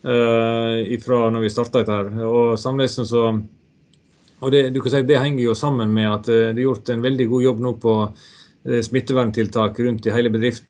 fra 0.03 1.19
når 1.31 1.41
vi 1.41 1.51
starta 1.55 1.79
dette. 1.79 1.93
her. 1.93 2.27
Og 2.27 2.59
så 2.59 3.23
og 4.43 4.51
det, 4.51 4.75
du 4.75 4.81
kan 4.83 4.91
si, 4.91 5.03
det 5.07 5.21
henger 5.23 5.45
jo 5.45 5.55
sammen 5.55 5.95
med 5.95 6.11
at 6.11 6.27
det 6.27 6.59
er 6.59 6.65
gjort 6.65 6.91
en 6.91 7.01
veldig 7.01 7.29
god 7.31 7.43
jobb 7.43 7.61
nå 7.63 7.73
på 7.79 7.95
smitteverntiltak 8.89 9.79
rundt 9.79 10.07
i 10.07 10.11
hele 10.13 10.35
bedriften, 10.35 10.67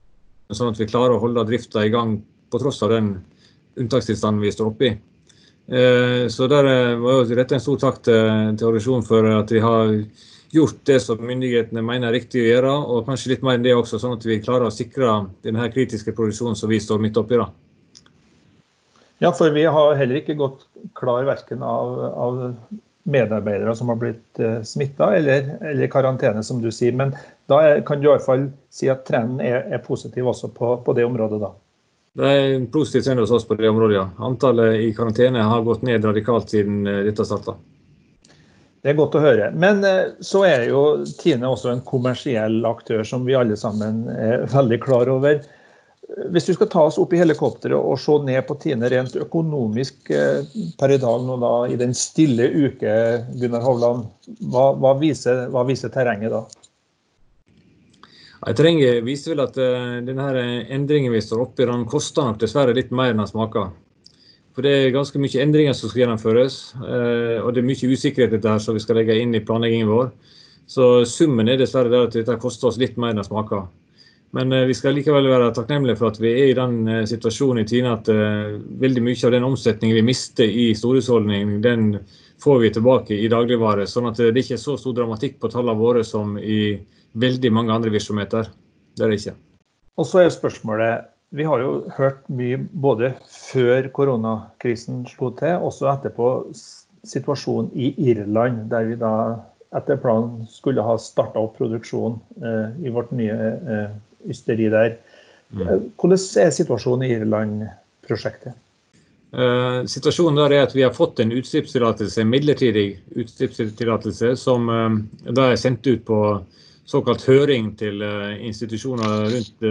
sånn 0.52 0.74
at 0.74 0.78
vi 0.78 0.90
klarer 0.92 1.16
å 1.16 1.22
holde 1.24 1.46
drifta 1.48 1.86
i 1.86 1.90
gang 1.90 2.18
på 2.52 2.60
tross 2.60 2.82
av 2.84 2.92
den 2.92 3.14
unntakstilstanden 3.80 4.42
vi 4.42 4.52
står 4.52 4.70
oppe 4.72 4.88
i. 4.88 4.92
Eh, 5.72 6.28
så 6.28 6.48
der 6.50 6.68
eh, 6.68 6.98
må 7.00 7.22
jeg 7.22 7.38
rette 7.38 7.56
en 7.56 7.64
stor 7.64 7.80
takk 7.80 8.02
til, 8.04 8.20
til 8.58 8.68
organisasjonen 8.68 9.06
for 9.06 9.28
at 9.30 9.52
de 9.52 9.62
har 9.62 9.92
gjort 10.52 10.82
det 10.84 10.98
som 11.00 11.22
myndighetene 11.24 11.84
mener 11.84 12.10
er 12.10 12.18
riktig 12.18 12.42
å 12.42 12.48
gjøre, 12.50 12.72
og 12.92 13.06
kanskje 13.08 13.32
litt 13.32 13.44
mer 13.46 13.56
enn 13.56 13.64
det 13.64 13.72
også, 13.76 14.00
sånn 14.02 14.18
at 14.18 14.26
vi 14.28 14.42
klarer 14.42 14.68
å 14.68 14.74
sikre 14.74 15.14
denne 15.46 15.68
kritiske 15.72 16.12
produksjonen 16.16 16.58
som 16.58 16.68
vi 16.68 16.80
står 16.82 17.00
midt 17.00 17.20
oppi. 17.20 17.40
da. 17.40 17.48
Ja, 19.22 19.30
for 19.32 19.54
vi 19.54 19.64
har 19.64 19.94
heller 19.96 20.18
ikke 20.18 20.36
gått 20.36 20.66
klar 20.98 21.24
verken 21.24 21.62
av, 21.62 22.00
av 22.10 22.40
medarbeidere 23.02 23.74
som 23.78 23.88
har 23.88 24.00
blitt 24.02 24.40
eh, 24.42 24.60
smitta, 24.66 25.12
eller, 25.16 25.54
eller, 25.62 25.88
karantene, 25.90 26.42
som 26.44 26.60
du 26.62 26.68
sier. 26.74 26.92
Men 26.98 27.14
da 27.50 27.80
kan 27.86 28.02
du 28.02 28.08
i 28.08 28.12
hvert 28.12 28.26
fall 28.26 28.48
si 28.74 28.90
at 28.92 29.06
trenden 29.08 29.40
er, 29.40 29.62
er 29.72 29.84
positiv 29.86 30.28
også 30.34 30.50
på, 30.52 30.74
på 30.84 30.96
det 30.98 31.06
området, 31.06 31.40
da. 31.42 31.52
Det 32.12 32.28
er 32.28 32.54
en 32.58 32.66
positiv 32.72 33.06
trend 33.06 33.22
hos 33.22 33.30
oss 33.32 33.46
på 33.48 33.56
det 33.56 33.70
området, 33.70 33.96
ja. 33.96 34.08
Antallet 34.20 34.82
i 34.84 34.90
karantene 34.96 35.44
har 35.48 35.62
gått 35.64 35.84
ned 35.86 36.04
radikalt 36.04 36.50
siden 36.52 36.84
eh, 36.86 37.04
dette 37.06 37.24
starta. 37.24 37.56
Det 38.82 38.90
er 38.90 38.98
godt 38.98 39.16
å 39.16 39.22
høre. 39.22 39.48
Men 39.56 39.80
eh, 39.86 40.12
så 40.20 40.42
er 40.44 40.66
jo 40.68 40.82
Tine 41.22 41.48
også 41.48 41.72
en 41.72 41.84
kommersiell 41.86 42.60
aktør 42.68 43.00
som 43.08 43.24
vi 43.24 43.38
alle 43.38 43.56
sammen 43.56 44.04
er 44.12 44.44
veldig 44.52 44.80
klar 44.84 45.08
over. 45.12 45.40
Hvis 46.34 46.50
du 46.50 46.52
skal 46.52 46.68
ta 46.68 46.82
oss 46.90 46.98
opp 47.00 47.14
i 47.16 47.20
helikopteret 47.22 47.78
og 47.78 47.96
se 48.02 48.18
ned 48.26 48.42
på 48.44 48.58
Tine 48.60 48.90
rent 48.92 49.16
økonomisk 49.16 50.12
eh, 50.12 50.44
per 50.76 50.92
i 50.92 51.00
dag 51.00 51.24
nå 51.24 51.38
da, 51.40 51.54
i 51.72 51.78
den 51.80 51.96
stille 51.96 52.50
uke, 52.52 52.92
Gunnar 53.40 53.64
Hovland, 53.64 54.10
hva, 54.52 54.74
hva, 54.76 54.98
viser, 55.00 55.46
hva 55.54 55.64
viser 55.64 55.94
terrenget 55.94 56.34
da? 56.34 56.44
Terrenget 58.42 59.04
viser 59.06 59.36
vel 59.36 59.44
at 59.44 59.58
uh, 59.60 60.00
denne 60.02 60.44
endringen 60.74 61.14
vi 61.14 61.22
står 61.22 61.44
oppe 61.44 61.62
i, 61.62 61.68
den 61.68 61.86
koster 61.86 62.26
nok 62.26 62.40
dessverre 62.42 62.74
litt 62.74 62.90
mer 62.90 63.12
enn 63.12 63.22
den 63.22 63.30
smaker. 63.30 63.68
For 64.52 64.66
det 64.66 64.72
er 64.76 64.94
ganske 64.94 65.20
mye 65.22 65.44
endringer 65.44 65.76
som 65.78 65.92
skal 65.92 66.02
gjennomføres, 66.02 66.56
uh, 66.82 67.38
og 67.44 67.52
det 67.54 67.62
er 67.62 67.68
mye 67.68 67.92
usikkerhet 67.92 68.34
dette 68.34 68.50
her 68.50 68.64
som 68.64 68.74
vi 68.74 68.82
skal 68.82 68.98
legge 68.98 69.20
inn 69.20 69.36
i 69.38 69.44
planleggingen 69.46 69.92
vår. 69.92 70.10
Så 70.66 70.88
summen 71.06 71.50
er 71.52 71.60
dessverre 71.60 71.92
der 71.92 72.08
at 72.08 72.18
dette 72.18 72.38
koster 72.42 72.70
oss 72.72 72.80
litt 72.82 72.98
mer 72.98 73.14
enn 73.14 73.22
det 73.22 73.28
smaker. 73.28 73.68
Men 74.32 74.54
vi 74.64 74.72
skal 74.72 74.94
likevel 74.96 75.26
være 75.28 75.50
takknemlige 75.52 75.98
for 76.00 76.08
at 76.08 76.18
vi 76.22 76.30
er 76.32 76.50
i 76.50 76.56
den 76.56 77.04
situasjonen 77.04 77.66
i 77.66 77.66
Tine 77.68 77.90
at 77.98 78.06
veldig 78.08 79.02
mye 79.04 79.26
av 79.28 79.34
den 79.34 79.44
omsetningen 79.44 79.98
vi 79.98 80.04
mister 80.06 80.48
i 80.48 80.70
storhusholdning, 80.78 81.58
den 81.60 81.90
får 82.42 82.58
vi 82.58 82.72
tilbake 82.74 83.14
i 83.14 83.30
dagligvare. 83.30 83.86
Sånn 83.86 84.10
at 84.10 84.18
det 84.18 84.34
ikke 84.34 84.56
er 84.58 84.62
så 84.62 84.76
stor 84.80 84.96
dramatikk 84.96 85.38
på 85.42 85.50
tallene 85.52 85.78
våre 85.78 86.02
som 86.06 86.34
i 86.38 86.76
veldig 87.12 87.52
mange 87.54 87.74
andre 87.74 87.92
virksomheter. 87.94 88.50
Det 88.96 89.04
er 89.04 89.12
det 89.12 89.20
ikke. 89.20 89.34
Og 90.00 90.08
så 90.08 90.22
er 90.22 90.32
spørsmålet 90.34 91.08
vi 91.32 91.44
har 91.48 91.62
jo 91.62 91.72
hørt 91.96 92.26
mye 92.28 92.58
både 92.84 93.14
før 93.32 93.86
koronakrisen 93.96 95.06
slo 95.08 95.30
til, 95.38 95.62
også 95.64 95.88
etterpå 95.94 96.26
situasjonen 97.08 97.70
i 97.72 97.94
Irland, 98.10 98.66
der 98.72 98.90
vi 98.90 98.98
da 99.00 99.12
etter 99.72 99.96
planen 100.00 100.44
skulle 100.52 100.84
ha 100.84 100.98
starta 101.00 101.40
opp 101.40 101.56
produksjon 101.56 102.18
eh, 102.44 102.84
i 102.84 102.92
vårt 102.92 103.14
nye 103.16 103.32
eh, 103.32 103.94
ysteri 104.28 104.68
der. 104.72 104.98
Mm. 105.56 105.88
Hvordan 105.96 106.20
er 106.44 106.52
situasjonen 106.52 107.06
i 107.06 107.14
Irland-prosjektet? 107.16 108.58
Uh, 109.32 109.86
situasjonen 109.88 110.36
der 110.36 110.52
er 110.52 110.66
at 110.66 110.74
Vi 110.76 110.82
har 110.84 110.92
fått 110.92 111.22
en 111.22 111.30
utslippstillatelse, 111.32 112.20
en 112.20 112.28
midlertidig 112.28 112.98
utslippstillatelse 113.16 114.34
som 114.36 114.68
uh, 114.68 114.98
da 115.24 115.46
er 115.48 115.60
sendt 115.60 115.88
ut 115.88 116.02
på 116.04 116.18
såkalt 116.84 117.24
høring 117.24 117.70
til 117.80 118.04
uh, 118.04 118.34
institusjoner 118.44 119.32
rundt 119.32 119.66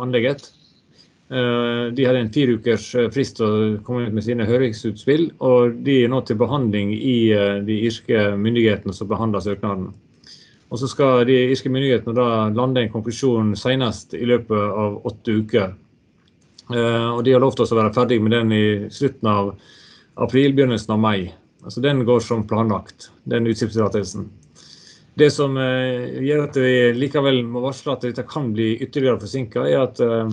anlegget. 0.00 0.48
De 1.30 2.02
hadde 2.02 2.18
en 2.24 2.32
fire 2.34 2.56
ukers 2.58 2.88
frist 3.14 3.38
å 3.38 3.48
komme 3.86 4.08
ut 4.08 4.14
med 4.16 4.24
sine 4.26 4.42
høringsutspill, 4.48 5.28
og 5.38 5.76
de 5.86 6.00
er 6.02 6.10
nå 6.10 6.18
til 6.26 6.40
behandling 6.40 6.90
i 6.90 7.30
de 7.62 7.76
irske 7.86 8.24
myndighetene 8.34 8.90
som 8.90 9.06
behandler 9.06 9.44
søknaden. 9.44 9.92
Og 10.74 10.82
Så 10.82 10.88
skal 10.90 11.22
de 11.28 11.36
irske 11.52 11.70
myndighetene 11.70 12.16
da 12.18 12.26
lande 12.50 12.82
en 12.82 12.90
konklusjon 12.90 13.54
senest 13.54 14.18
i 14.18 14.26
løpet 14.26 14.74
av 14.82 14.98
åtte 15.06 15.38
uker. 15.38 15.70
Eh, 16.70 17.08
og 17.10 17.24
de 17.24 17.34
har 17.34 17.42
lovt 17.42 17.62
oss 17.64 17.72
å 17.74 17.78
være 17.78 17.94
ferdig 17.94 18.20
med 18.22 18.34
den 18.34 18.52
i 18.54 18.64
slutten 18.94 19.28
av 19.30 19.54
april, 20.22 20.54
begynnelsen 20.54 20.94
av 20.94 21.02
mai. 21.02 21.32
Altså 21.64 21.82
Den 21.84 22.04
går 22.06 22.22
som 22.24 22.46
planlagt, 22.48 23.10
den 23.28 23.48
utslippstillatelsen. 23.50 24.28
Det 25.18 25.30
som 25.34 25.58
eh, 25.58 26.22
gjør 26.22 26.46
at 26.46 26.60
vi 26.62 26.74
likevel 26.96 27.42
må 27.48 27.64
varsle 27.66 27.96
at 27.96 28.06
dette 28.06 28.24
kan 28.28 28.52
bli 28.54 28.76
ytterligere 28.78 29.20
forsinka, 29.20 29.66
er 29.66 29.84
at 29.88 30.00
eh, 30.04 30.30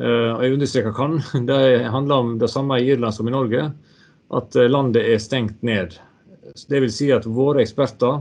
og 0.00 0.42
jeg 0.44 0.54
understreker 0.54 0.92
kan, 0.94 1.16
det 1.50 1.86
handler 1.92 2.24
om 2.24 2.36
det 2.40 2.48
samme 2.48 2.78
i 2.80 2.92
Irland 2.94 3.14
som 3.14 3.28
i 3.28 3.34
Norge, 3.34 3.68
at 4.30 4.54
landet 4.70 5.02
er 5.02 5.18
stengt 5.18 5.64
ned. 5.66 5.96
Vil 6.70 6.92
si 6.94 7.08
at 7.12 7.26
våre 7.26 7.64
eksperter 7.64 8.20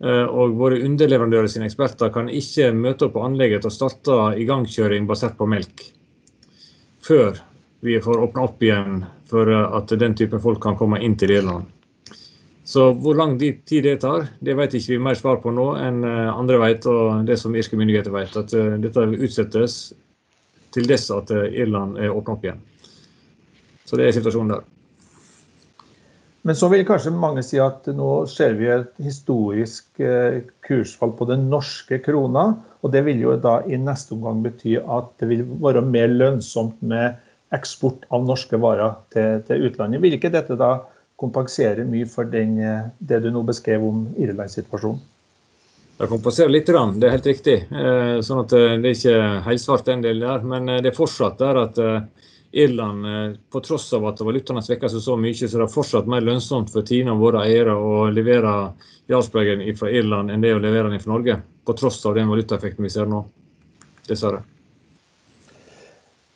og 0.00 0.52
våre 0.56 0.78
underleverandører 0.84 1.48
sine 1.48 1.66
eksperter 1.68 2.12
kan 2.12 2.28
ikke 2.32 2.68
møte 2.76 3.08
opp 3.08 3.16
på 3.16 3.24
anlegget 3.24 3.64
og 3.68 3.72
starte 3.72 4.18
igangkjøring 4.40 5.08
basert 5.08 5.36
på 5.40 5.48
melk 5.48 5.82
før 7.06 7.38
vi 7.80 7.96
får 8.02 8.22
åpna 8.26 8.46
opp 8.48 8.62
igjen 8.62 9.04
for 9.30 9.48
at 9.50 9.92
den 10.00 10.16
type 10.18 10.40
folk 10.42 10.60
kan 10.62 10.76
komme 10.76 11.00
inn 11.00 11.16
til 11.16 11.32
Irland. 11.38 11.68
Så 12.70 12.90
hvor 13.02 13.16
lang 13.18 13.38
tid 13.40 13.82
det 13.82 13.96
tar, 14.04 14.28
det 14.38 14.54
vet 14.54 14.74
ikke 14.76 14.92
vi 14.92 14.98
mer 15.02 15.16
svar 15.18 15.40
på 15.42 15.50
nå 15.50 15.64
enn 15.80 16.04
eh, 16.06 16.28
andre 16.30 16.60
vet, 16.62 16.84
og 16.86 17.24
det 17.26 17.38
som 17.40 17.56
irske 17.58 17.78
myndigheter 17.78 18.14
vet. 18.14 18.36
At 18.36 18.52
dette 18.52 18.76
dette 18.84 19.06
utsettes 19.16 19.78
til 20.74 20.86
dess 20.86 21.08
at 21.14 21.32
eh, 21.34 21.48
Irland 21.64 21.98
er 21.98 22.14
åpna 22.14 22.36
opp 22.36 22.46
igjen. 22.46 22.60
Så 23.84 23.98
det 23.98 24.06
er 24.06 24.14
situasjonen 24.14 24.54
der. 24.54 24.68
Men 26.42 26.56
så 26.56 26.70
vil 26.72 26.86
kanskje 26.88 27.12
mange 27.12 27.42
si 27.44 27.58
at 27.60 27.88
nå 27.92 28.10
ser 28.30 28.54
vi 28.56 28.70
et 28.72 28.92
historisk 29.04 30.00
eh, 30.00 30.40
kursfall 30.64 31.12
på 31.18 31.26
den 31.28 31.50
norske 31.52 31.98
krona. 32.00 32.46
Og 32.80 32.94
det 32.94 33.02
vil 33.04 33.20
jo 33.20 33.34
da 33.36 33.58
i 33.68 33.76
neste 33.76 34.16
omgang 34.16 34.40
bety 34.46 34.78
at 34.80 35.10
det 35.20 35.28
vil 35.28 35.44
være 35.60 35.84
mer 35.84 36.08
lønnsomt 36.08 36.80
med 36.80 37.18
eksport 37.52 38.06
av 38.14 38.24
norske 38.24 38.56
varer 38.62 38.96
til, 39.12 39.42
til 39.44 39.68
utlandet. 39.68 40.00
Vil 40.00 40.16
ikke 40.16 40.32
dette 40.32 40.56
da 40.56 40.78
kompensere 41.20 41.84
mye 41.84 42.08
for 42.08 42.30
den, 42.32 42.56
eh, 42.64 42.88
det 42.98 43.20
du 43.26 43.28
nå 43.34 43.44
beskrev 43.44 43.84
om 43.84 44.06
Irland-situasjonen? 44.16 45.02
Det 46.00 46.08
kompenserer 46.08 46.48
litt, 46.48 46.64
det 46.64 47.04
er 47.04 47.12
helt 47.12 47.26
riktig. 47.28 47.58
Eh, 47.68 48.16
sånn 48.24 48.46
at 48.46 48.54
det 48.56 48.88
er 48.88 48.94
ikke 48.94 49.16
helsvart 49.44 49.84
den 49.90 50.00
delen 50.06 50.24
der. 50.24 50.48
Men 50.54 50.72
det 50.80 50.94
er 50.94 50.96
fortsatt 50.96 51.36
der 51.42 51.60
at 51.66 51.84
Irland, 52.52 53.06
eh, 53.06 53.36
på 53.52 53.60
tross 53.60 53.92
av 53.94 54.06
at 54.10 54.20
valutaene 54.26 54.62
svekker 54.62 54.90
seg 54.90 55.04
så 55.04 55.16
mye, 55.20 55.34
så 55.38 55.50
er 55.50 55.64
det 55.64 55.72
fortsatt 55.74 56.08
mer 56.10 56.24
lønnsomt 56.26 56.72
for 56.74 56.86
Tine 56.86 57.14
og 57.14 57.22
våre 57.22 57.44
eiere 57.46 57.76
å 57.78 58.08
levere 58.10 58.54
Jarlsbergen 59.10 59.62
fra 59.78 59.90
Irland 59.90 60.34
enn 60.34 60.42
det 60.42 60.54
å 60.56 60.62
levere 60.62 60.90
den 60.90 61.02
fra 61.02 61.14
Norge. 61.14 61.40
På 61.66 61.76
tross 61.78 62.02
av 62.06 62.16
den 62.18 62.30
valutaeffekten 62.30 62.86
vi 62.86 62.90
ser 62.90 63.10
nå. 63.10 63.22
Dessverre. 64.08 64.42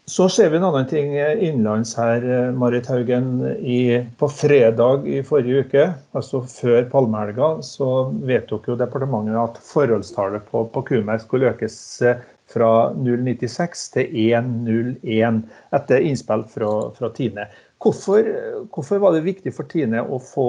Så 0.06 0.26
ser 0.28 0.50
vi 0.52 0.59
en 0.59 0.66
annen 0.68 0.85
ting 0.87 1.14
innenlands 1.16 1.94
her, 1.97 2.23
eh, 2.23 2.50
Marit 2.52 2.87
Haugen. 2.87 3.40
I, 3.59 4.04
på 4.21 4.28
fredag 4.28 5.09
i 5.09 5.23
forrige 5.25 5.64
uke, 5.64 5.87
altså 6.12 6.42
før 6.44 6.85
palmehelga, 6.92 7.49
så 7.64 7.88
vedtok 8.28 8.68
jo 8.68 8.76
departementet 8.76 9.40
at 9.40 9.56
forholdstallet 9.64 10.44
på, 10.52 10.66
på 10.75 10.85
Kumer 10.90 11.23
skulle 11.23 11.54
økes 11.54 11.78
eh, 12.04 12.21
fra 12.51 12.71
0,96 12.95 13.85
til 13.95 14.17
1,01 14.37 15.43
etter 15.77 16.09
innspill 16.09 16.45
fra, 16.51 16.73
fra 16.97 17.11
Tine. 17.17 17.47
Hvorfor, 17.83 18.27
hvorfor, 18.73 19.01
var 19.03 19.15
det 19.17 19.27
viktig 19.27 19.53
for 19.57 19.69
Tine 19.71 20.03
å 20.05 20.21
få 20.23 20.49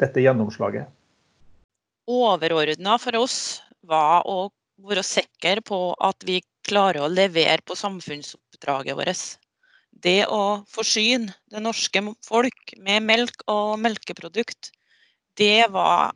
dette 0.00 0.22
gjennomslaget? 0.24 0.88
Overordna 2.08 2.96
for 3.00 3.18
oss 3.20 3.38
var 3.88 4.24
å 4.28 4.48
være 4.84 5.04
sikre 5.04 5.62
på 5.64 5.92
at 6.04 6.24
vi 6.24 6.40
klarer 6.68 7.04
å 7.04 7.12
levere 7.12 7.60
på 7.66 7.76
samfunnsoppdraget 7.76 8.96
vårt. 8.98 9.24
Det 9.98 10.28
å 10.30 10.62
forsyne 10.70 11.34
det 11.50 11.62
norske 11.64 12.02
folk 12.26 12.74
med 12.84 13.02
melk 13.08 13.42
og 13.50 13.78
melkeprodukt, 13.82 14.70
det 15.38 15.66
var 15.74 16.14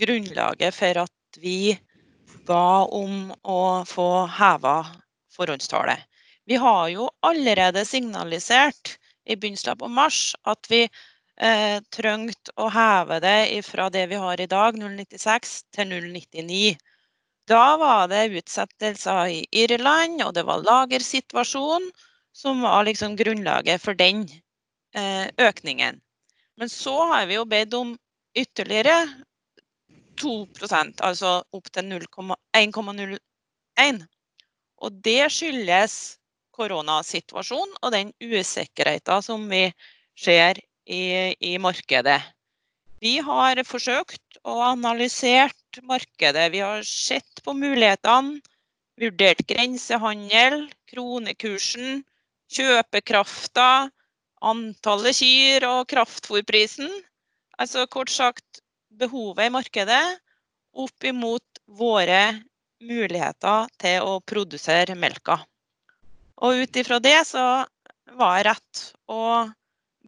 grunnlaget 0.00 0.74
for 0.74 1.04
at 1.04 1.40
vi 1.40 1.76
ba 2.46 2.84
om 2.84 3.32
å 3.42 3.84
få 3.88 4.26
heva 4.38 4.78
forhåndstallet. 5.36 6.00
Vi 6.46 6.56
har 6.62 6.88
jo 6.88 7.10
allerede 7.26 7.84
signalisert 7.84 8.96
i 9.26 9.36
begynnelsen 9.36 9.74
av 9.74 9.90
mars 9.90 10.20
at 10.46 10.70
vi 10.70 10.84
eh, 10.86 11.78
trengte 11.92 12.54
å 12.56 12.68
heve 12.70 13.18
det 13.20 13.62
fra 13.66 13.88
det 13.90 14.06
vi 14.12 14.20
har 14.22 14.40
i 14.40 14.46
dag, 14.50 14.78
0,96 14.78 15.56
til 15.74 15.90
0,99. 15.90 16.76
Da 17.46 17.76
var 17.78 18.08
det 18.10 18.24
utsettelser 18.38 19.34
i 19.34 19.42
Irland, 19.64 20.22
og 20.22 20.34
det 20.34 20.46
var 20.46 20.64
lagersituasjon 20.66 21.90
som 22.34 22.62
var 22.62 22.86
liksom 22.86 23.14
grunnlaget 23.18 23.82
for 23.82 23.98
den 23.98 24.24
eh, 24.94 25.26
økningen. 25.38 26.00
Men 26.56 26.70
så 26.72 26.96
har 27.12 27.26
vi 27.26 27.38
jo 27.38 27.44
bedt 27.46 27.74
om 27.74 27.94
ytterligere 28.36 29.06
2 29.06 29.26
altså 30.24 31.42
opp 31.52 31.72
til 31.72 31.92
1,01. 31.92 34.06
Og 34.76 34.92
det 35.04 35.32
skyldes 35.32 36.18
koronasituasjonen 36.56 37.76
og 37.82 37.92
den 37.92 38.12
usikkerheten 38.20 39.22
som 39.22 39.48
vi 39.50 39.72
ser 40.16 40.60
i, 40.86 41.34
i 41.40 41.58
markedet. 41.58 42.22
Vi 43.00 43.18
har 43.20 43.60
forsøkt 43.68 44.38
å 44.46 44.56
analysere 44.64 45.52
markedet. 45.84 46.48
Vi 46.54 46.62
har 46.64 46.84
sett 46.86 47.42
på 47.44 47.52
mulighetene, 47.52 48.40
vurdert 48.96 49.42
grensehandel, 49.50 50.62
kronekursen, 50.88 52.00
kjøpekrafta, 52.56 53.90
antallet 54.40 55.18
kyr 55.18 55.66
og 55.68 55.90
kraftfôrprisen. 55.92 56.88
Altså 57.60 57.84
kort 57.92 58.12
sagt 58.12 58.62
behovet 58.98 59.48
i 59.48 59.54
markedet 59.54 60.04
opp 60.76 61.04
imot 61.08 61.60
våre 61.66 62.22
muligheter 62.84 63.70
til 63.80 64.04
å 64.04 64.18
produsere 64.20 64.96
melka. 64.98 65.38
Og 66.44 66.62
ut 66.62 66.76
ifra 66.76 66.98
det 67.00 67.16
så 67.28 67.44
var 68.16 68.36
jeg 68.36 68.46
rett 68.50 68.82
å 69.10 69.22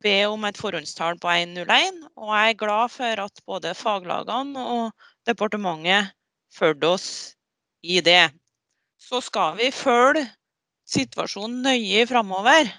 be 0.02 0.18
om 0.30 0.44
et 0.46 0.58
forhåndstall 0.60 1.18
på 1.20 1.30
1,01. 1.32 2.02
Og 2.18 2.32
jeg 2.34 2.52
er 2.52 2.60
glad 2.60 2.92
for 2.94 3.24
at 3.24 3.42
både 3.48 3.74
faglagene 3.76 4.66
og 4.76 5.06
departementet 5.28 6.12
fulgte 6.54 6.92
oss 6.92 7.08
i 7.82 8.00
det. 8.04 8.28
Så 8.98 9.22
skal 9.24 9.56
vi 9.58 9.70
følge 9.74 10.26
situasjonen 10.88 11.64
nøye 11.64 12.06
framover. 12.08 12.70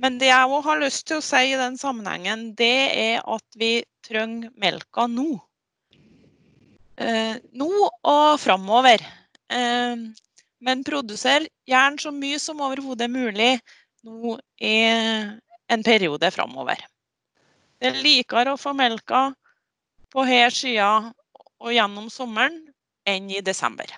Men 0.00 0.16
det 0.20 0.30
jeg 0.30 0.48
òg 0.48 0.64
har 0.64 0.80
lyst 0.80 1.06
til 1.08 1.20
å 1.20 1.24
si 1.24 1.50
i 1.50 1.58
den 1.60 1.76
sammenhengen, 1.80 2.50
det 2.56 2.76
er 2.96 3.20
at 3.28 3.58
vi 3.60 3.82
trenger 4.06 4.52
melka 4.60 5.04
nå. 5.10 5.28
Eh, 7.00 7.36
nå 7.56 7.70
og 7.88 8.40
framover. 8.40 9.04
Eh, 9.52 10.00
men 10.60 10.84
produser 10.84 11.46
gjerne 11.68 12.00
så 12.00 12.12
mye 12.12 12.40
som 12.40 12.60
overhodet 12.64 13.08
mulig 13.12 13.52
nå 14.04 14.36
i 14.60 14.74
en 15.70 15.84
periode 15.84 16.30
framover. 16.32 16.80
Det 17.80 17.92
er 17.92 18.02
likere 18.04 18.54
å 18.54 18.60
få 18.60 18.74
melka 18.76 19.30
på 20.12 20.24
her 20.28 20.52
sida 20.52 21.12
og 21.60 21.72
gjennom 21.72 22.08
sommeren 22.12 22.56
enn 23.08 23.28
i 23.32 23.40
desember. 23.44 23.88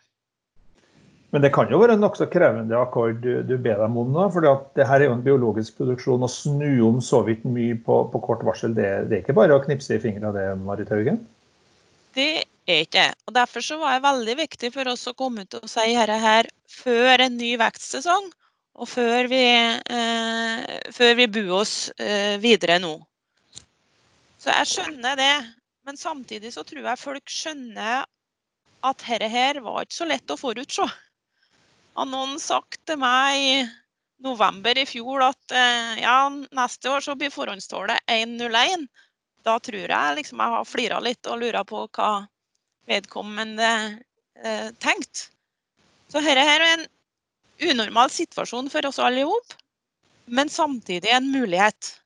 Men 1.33 1.41
det 1.41 1.49
kan 1.55 1.71
jo 1.73 1.79
være 1.81 1.95
en 1.97 2.03
nokså 2.05 2.27
krevende 2.29 2.77
akkord 2.77 3.23
du, 3.25 3.55
ber 3.65 3.79
dem 3.81 3.95
om 3.97 4.11
nå. 4.13 4.27
For 4.35 4.45
det 4.77 4.85
her 4.85 5.01
er 5.01 5.09
jo 5.09 5.15
en 5.17 5.25
biologisk 5.25 5.79
produksjon. 5.79 6.25
Å 6.27 6.29
snu 6.29 6.83
om 6.85 6.99
så 7.01 7.23
vidt 7.25 7.47
mye 7.49 7.79
på, 7.87 8.03
på 8.13 8.21
kort 8.27 8.43
varsel, 8.45 8.75
det, 8.77 8.89
det, 9.09 9.17
er 9.17 9.23
ikke 9.25 9.39
bare 9.39 9.57
å 9.57 9.63
knipse 9.65 9.97
i 9.97 10.03
fingrene 10.03 10.35
det, 10.37 10.45
Marit 10.61 10.93
Haugen? 10.93 11.23
Det 12.13 12.45
er 12.69 12.85
ikke 12.85 13.07
og 13.27 13.33
Derfor 13.35 13.65
så 13.65 13.79
var 13.81 13.97
det 13.97 14.05
veldig 14.05 14.35
viktig 14.43 14.71
for 14.75 14.91
oss 14.93 15.07
å 15.09 15.15
komme 15.17 15.47
ut 15.47 15.57
og 15.57 15.71
si 15.73 15.87
dette 15.97 16.19
her 16.21 16.49
før 16.71 17.25
en 17.25 17.41
ny 17.41 17.55
vekstsesong. 17.61 18.29
og 18.73 18.89
før 18.89 19.27
vi, 19.29 19.43
eh, 19.45 20.93
før 20.97 21.11
vi 21.19 21.27
buer 21.29 21.51
oss 21.59 21.91
eh, 22.01 22.39
videre 22.41 22.79
nå. 22.81 22.95
Så 24.41 24.49
jeg 24.49 24.71
skjønner 24.71 25.17
det, 25.21 25.35
men 25.85 26.01
samtidig 26.01 26.55
så 26.55 26.65
tror 26.65 26.89
jeg 26.89 26.99
folk 26.99 27.29
skjønner 27.31 28.07
at 28.83 29.05
dette 29.05 29.29
her 29.29 29.61
var 29.61 29.85
ikke 29.85 29.99
så 29.99 30.09
lett 30.09 30.33
å 30.33 30.39
forutse. 30.41 30.89
Har 31.93 32.09
noen 32.09 32.39
sagt 32.41 32.81
til 32.89 33.01
meg 33.01 33.39
i 33.39 33.57
november 34.25 34.79
i 34.79 34.87
fjor 34.89 35.25
at 35.27 35.55
eh, 35.57 35.99
ja, 36.01 36.17
neste 36.31 36.91
år 36.93 37.05
så 37.05 37.17
blir 37.19 37.33
forhåndstallet 37.35 38.01
1,01, 38.11 38.87
da 39.43 39.59
tror 39.59 39.91
jeg 39.91 40.17
liksom 40.19 40.41
jeg 40.41 40.55
har 40.55 40.69
flira 40.69 41.01
litt 41.03 41.29
og 41.29 41.43
lura 41.43 41.65
på 41.67 41.85
hva 41.91 42.11
vedkommende 42.89 43.71
eh, 44.41 44.71
tenkte. 44.83 45.29
Så 46.09 46.21
dette 46.21 46.45
er 46.45 46.65
en 46.67 46.87
unormal 47.73 48.13
situasjon 48.13 48.71
for 48.73 48.89
oss 48.89 49.01
alle 49.03 49.25
sammen, 49.25 49.59
men 50.33 50.49
samtidig 50.53 51.11
en 51.13 51.29
mulighet. 51.33 51.97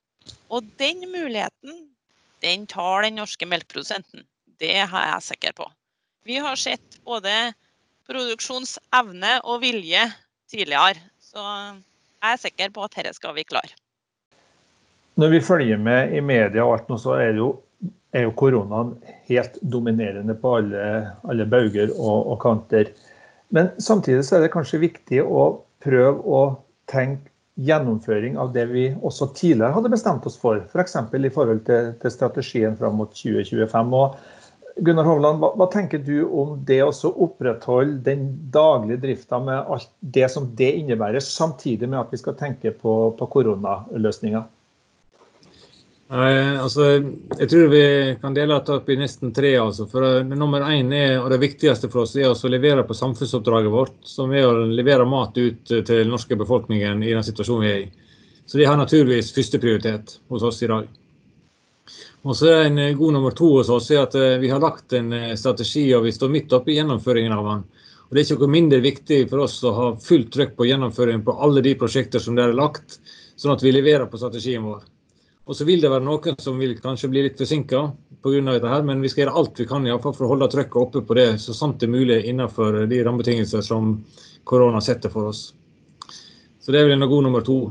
Og 0.50 0.66
den 0.80 1.04
muligheten, 1.10 1.86
den 2.42 2.66
tar 2.70 3.04
den 3.04 3.18
norske 3.20 3.46
melkeprodusenten. 3.46 4.24
Det 4.58 4.72
er 4.80 4.88
jeg 4.88 5.22
sikker 5.26 5.54
på. 5.58 5.66
Vi 6.26 6.38
har 6.42 6.56
sett 6.58 6.98
både 7.04 7.52
produksjonsevne 8.10 9.40
og 9.44 9.60
vilje 9.64 10.04
tidligere. 10.50 11.00
Så 11.22 11.42
jeg 11.42 12.32
er 12.32 12.40
sikker 12.42 12.72
på 12.75 12.86
at 12.86 12.96
dette 12.98 13.14
skal 13.16 13.36
vi 13.36 13.46
klare. 13.48 13.75
Når 15.16 15.32
vi 15.32 15.40
følger 15.40 15.78
med 15.80 16.12
i 16.12 16.20
media, 16.20 16.64
og 16.64 16.75
alt 16.76 16.90
nå, 16.92 16.98
så 17.00 17.16
er, 17.16 17.38
jo, 17.40 17.54
er 18.12 18.26
jo 18.26 18.34
koronaen 18.36 18.96
helt 19.30 19.56
dominerende 19.62 20.36
på 20.36 20.58
alle, 20.58 20.82
alle 21.25 21.46
bauger 21.48 21.94
og, 21.96 22.32
og 22.34 22.40
kanter. 22.42 22.92
Men 23.48 23.70
samtidig 23.80 24.26
så 24.26 24.36
er 24.36 24.44
det 24.44 24.52
kanskje 24.52 24.82
viktig 24.82 25.22
å 25.25 25.48
prøve 25.84 26.20
å 26.20 26.42
tenke 26.90 27.32
gjennomføring 27.56 28.36
av 28.36 28.50
det 28.52 28.66
vi 28.68 28.86
også 29.00 29.30
tidligere 29.36 29.72
hadde 29.72 29.92
bestemt 29.92 30.26
oss 30.28 30.36
for, 30.36 30.60
f.eks. 30.60 30.98
For 31.08 31.25
i 31.25 31.32
forhold 31.32 31.62
til, 31.68 31.94
til, 32.02 32.12
strategien 32.12 32.76
fram 32.76 32.98
mot 33.00 33.14
2025. 33.16 33.94
Og 33.96 34.18
Gunnar 34.76 35.06
Hovland, 35.09 35.40
hva, 35.40 35.52
hva, 35.56 35.66
tenker 35.73 36.02
du 36.04 36.26
om 36.26 36.59
det 36.68 36.83
å 36.85 36.90
opprettholde 37.09 38.02
den 38.04 38.26
daglige 38.52 39.00
drifta 39.06 39.38
med 39.40 39.71
alt 39.73 39.88
det 40.00 40.28
som 40.33 40.50
det 40.59 40.68
innebærer, 40.83 41.23
samtidig 41.25 41.88
med 41.88 42.02
at 42.02 42.12
vi 42.12 42.21
skal 42.21 42.37
tenke 42.37 42.75
på, 42.76 42.97
på 43.16 43.28
koronaløsninger? 43.33 44.45
Nei, 46.06 46.33
altså, 46.62 46.85
jeg 47.35 47.49
tror 47.50 47.71
vi 47.73 47.87
kan 48.21 48.35
dele 48.37 48.61
det 48.62 48.75
opp 48.76 48.90
i 48.92 48.99
nesten 49.00 49.33
tre. 49.35 49.56
Altså. 49.59 49.88
For 49.90 50.04
uh, 50.21 50.37
Nummer 50.38 50.62
én 50.68 50.92
er, 50.95 51.16
og 51.18 51.33
det 51.33 51.40
viktigste 51.42 51.90
for 51.90 52.04
oss 52.04 52.14
er 52.21 52.28
å 52.30 52.52
levere 52.52 52.85
på 52.87 52.95
samfunnsoppdraget 52.95 53.73
vårt, 53.73 53.97
som 54.06 54.30
er 54.30 54.47
å 54.47 54.68
levere 54.71 55.09
mat 55.09 55.35
ut 55.40 55.64
til 55.66 55.83
den 55.88 56.12
norske 56.12 56.38
befolkningen 56.38 57.02
i 57.02 57.16
den 57.16 57.26
situasjonen 57.26 57.64
vi 57.64 57.73
er 57.73 57.83
i. 57.88 57.90
Så 58.47 58.61
det 58.61 58.68
har 58.71 58.78
naturligvis 58.78 59.33
førsteprioritet 59.35 60.21
hos 60.30 60.47
oss 60.47 60.62
i 60.62 60.71
dag. 60.71 60.87
Og 62.26 62.35
så 62.35 62.49
er 62.50 62.64
En 62.66 62.99
god 62.99 63.12
nummer 63.12 63.30
to 63.30 63.52
hos 63.59 63.68
oss 63.71 63.90
er 63.95 64.02
at 64.02 64.14
uh, 64.18 64.38
vi 64.42 64.50
har 64.50 64.61
lagt 64.61 64.92
en 64.99 65.12
uh, 65.12 65.35
strategi 65.38 65.87
og 65.95 66.09
vi 66.09 66.14
står 66.14 66.33
midt 66.33 66.52
oppe 66.56 66.73
i 66.73 66.78
gjennomføringen 66.80 67.33
av 67.37 67.50
den. 67.50 67.62
Og 68.06 68.14
Det 68.14 68.21
er 68.21 68.26
ikke 68.26 68.42
noe 68.42 68.54
mindre 68.54 68.80
viktig 68.83 69.21
for 69.30 69.45
oss 69.45 69.61
å 69.66 69.73
ha 69.76 69.87
fullt 70.02 70.33
trøkk 70.35 70.56
på 70.59 70.66
gjennomføringen 70.66 71.23
på 71.26 71.37
alle 71.42 71.62
de 71.62 71.76
prosjekter 71.78 72.23
som 72.23 72.35
det 72.35 72.45
er 72.45 72.59
lagt, 72.59 72.99
sånn 73.38 73.54
at 73.54 73.62
vi 73.62 73.75
leverer 73.75 74.11
på 74.11 74.18
strategien 74.18 74.66
vår. 74.66 74.85
Og 75.47 75.54
så 75.54 75.66
vil 75.66 75.83
det 75.83 75.90
være 75.92 76.06
noen 76.06 76.38
som 76.42 76.59
vil 76.59 76.75
kanskje 76.83 77.11
bli 77.12 77.23
litt 77.28 77.38
forsinka 77.38 77.85
pga. 78.23 78.40
dette, 78.52 78.68
her, 78.68 78.83
men 78.83 79.02
vi 79.02 79.09
skal 79.09 79.25
gjøre 79.25 79.38
alt 79.38 79.61
vi 79.61 79.66
kan 79.71 79.87
i 79.87 79.95
fall, 80.02 80.14
for 80.14 80.26
å 80.26 80.30
holde 80.35 80.50
trykket 80.50 80.83
oppe 80.83 81.02
på 81.06 81.14
det 81.14 81.28
så 81.38 81.54
sant 81.54 81.78
det 81.78 81.87
er 81.87 81.95
mulig 81.95 82.25
innenfor 82.26 82.87
de 82.90 83.02
rammebetingelser 83.06 83.62
som 83.62 84.02
korona 84.45 84.80
setter 84.80 85.11
for 85.11 85.30
oss. 85.30 85.52
Så 86.59 86.73
det 86.73 86.80
er 86.80 86.88
vel 86.88 86.99
en 86.99 87.09
god 87.09 87.23
nummer 87.23 87.47
to. 87.47 87.71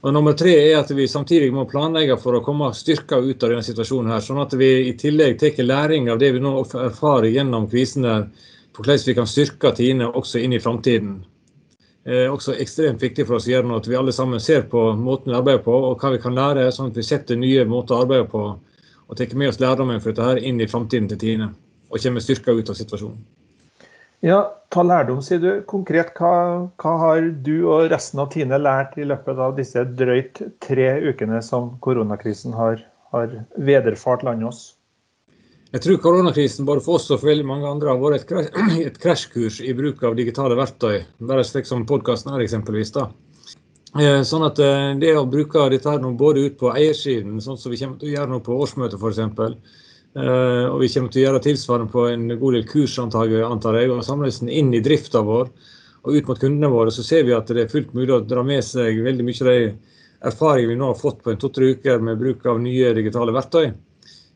Og 0.00 0.14
Nummer 0.16 0.32
tre 0.32 0.54
er 0.56 0.78
at 0.78 0.90
vi 0.96 1.04
samtidig 1.08 1.50
må 1.52 1.66
planlegge 1.68 2.16
for 2.20 2.38
å 2.38 2.44
komme 2.44 2.70
styrka 2.72 3.18
ut 3.20 3.42
av 3.44 3.50
denne 3.52 3.64
situasjonen. 3.64 4.12
her, 4.14 4.20
Sånn 4.24 4.40
at 4.40 4.54
vi 4.56 4.88
i 4.88 4.94
tillegg 4.96 5.38
tar 5.38 5.62
læring 5.62 6.08
av 6.08 6.18
det 6.18 6.32
vi 6.32 6.40
nå 6.40 6.54
erfarer 6.64 7.28
gjennom 7.28 7.68
krisen, 7.68 8.02
der, 8.02 8.30
for 8.72 8.84
hvordan 8.84 9.06
vi 9.06 9.14
kan 9.14 9.26
styrke 9.26 9.74
Tine 9.76 10.08
også 10.08 10.40
inn 10.40 10.52
i 10.56 10.60
framtiden 10.60 11.18
eh, 12.04 12.32
også 12.32 12.56
ekstremt 12.56 13.02
viktig 13.02 13.26
for 13.26 13.36
oss 13.36 13.48
å 13.48 13.52
gjøre 13.52 13.68
noe 13.68 13.80
at 13.82 13.88
vi 13.90 13.98
alle 13.98 14.12
sammen 14.12 14.40
ser 14.40 14.62
på 14.72 14.86
måten 14.96 15.32
vi 15.32 15.36
arbeider 15.36 15.64
på, 15.64 15.74
og 15.74 16.00
hva 16.00 16.14
vi 16.14 16.22
kan 16.22 16.36
lære, 16.38 16.70
sånn 16.72 16.92
at 16.92 16.96
vi 16.96 17.04
setter 17.06 17.36
nye 17.36 17.66
måter 17.68 17.96
å 17.96 18.06
arbeide 18.06 18.30
på 18.30 18.44
og 19.10 19.18
tar 19.18 19.34
med 19.34 19.50
oss 19.50 19.60
lærdommen 19.60 20.00
for 20.00 20.14
dette 20.14 20.28
her 20.28 20.38
inn 20.38 20.60
i 20.62 20.70
framtiden 20.70 21.08
til 21.10 21.18
Tine. 21.18 21.50
Og 21.90 21.98
kommer 21.98 22.22
styrka 22.22 22.54
ut 22.54 22.68
av 22.70 22.76
situasjonen. 22.78 23.18
Ja, 24.20 24.40
ta 24.68 24.82
lærdom, 24.84 25.22
sier 25.24 25.40
du. 25.40 25.48
Konkret, 25.68 26.12
hva, 26.18 26.32
hva, 26.82 26.96
har 27.00 27.30
du 27.44 27.54
og 27.72 27.88
resten 27.92 28.20
av 28.20 28.28
Tine 28.34 28.58
lært 28.60 28.98
i 29.00 29.06
løpet 29.08 29.40
av 29.40 29.54
disse 29.56 29.84
drøyt 29.96 30.42
tre 30.60 30.90
ukene 31.08 31.40
som 31.44 31.72
koronakrisen 31.84 32.52
har, 32.56 32.82
har 33.14 33.32
vederfart 33.56 34.26
landet 34.26 34.50
oss? 34.50 34.60
Jeg 35.70 35.84
tror 35.84 36.00
koronakrisen 36.02 36.66
både 36.68 36.82
for 36.84 36.98
oss 36.98 37.08
og 37.14 37.22
for 37.22 37.30
veldig 37.30 37.46
mange 37.46 37.68
andre 37.70 37.94
har 37.94 38.00
vært 38.02 38.32
et 38.84 39.00
krasjkurs 39.02 39.62
i 39.64 39.72
bruk 39.78 40.02
av 40.04 40.18
digitale 40.18 40.58
verktøy. 40.58 41.04
Bare 41.30 41.46
slik 41.46 41.68
som 41.70 41.86
podkasten 41.88 42.34
er, 42.34 42.44
eksempelvis. 42.44 42.92
da. 42.98 43.08
Eh, 43.98 44.20
sånn 44.26 44.44
at 44.46 44.60
eh, 44.62 44.92
Det 45.00 45.14
å 45.18 45.24
bruke 45.30 45.64
dette 45.72 45.90
her 45.90 46.02
både 46.18 46.44
ut 46.46 46.58
på 46.60 46.74
eiersiden, 46.74 47.40
sånn 47.42 47.58
som 47.58 47.72
vi 47.72 47.80
kommer 47.80 48.02
til 48.02 48.10
å 48.10 48.18
gjøre 48.18 48.34
nå 48.34 48.44
på 48.44 48.58
årsmøtet 48.66 49.00
f.eks., 49.00 49.78
eh, 50.16 50.66
og 50.66 50.80
vi 50.82 50.88
kommer 50.94 51.12
til 51.12 51.22
å 51.22 51.26
gjøre 51.26 51.42
tilsvarende 51.44 51.92
på 51.92 52.06
en 52.10 52.26
god 52.32 52.56
del 52.56 52.66
kurs, 52.68 52.98
antar 53.02 53.30
jeg, 53.30 53.90
og 53.90 54.02
sammenlignet 54.06 54.56
inn 54.56 54.72
i 54.74 54.82
drifta 54.84 55.22
vår 55.26 55.52
og 56.00 56.16
ut 56.16 56.28
mot 56.30 56.40
kundene 56.40 56.72
våre, 56.72 56.92
så 56.94 57.04
ser 57.04 57.26
vi 57.28 57.36
at 57.36 57.50
det 57.52 57.66
er 57.66 57.72
fullt 57.72 57.92
mulig 57.92 58.14
å 58.14 58.22
dra 58.24 58.42
med 58.46 58.64
seg 58.64 59.02
veldig 59.04 59.26
mye 59.26 59.44
av 59.44 59.50
de 59.50 59.70
erfaringene 60.30 60.72
vi 60.72 60.80
nå 60.80 60.90
har 60.90 60.98
fått 61.00 61.22
på 61.24 61.32
en 61.32 61.40
to-tre 61.40 61.74
uker 61.74 62.00
med 62.04 62.20
bruk 62.20 62.44
av 62.48 62.60
nye 62.62 62.92
digitale 62.96 63.34
verktøy 63.36 63.70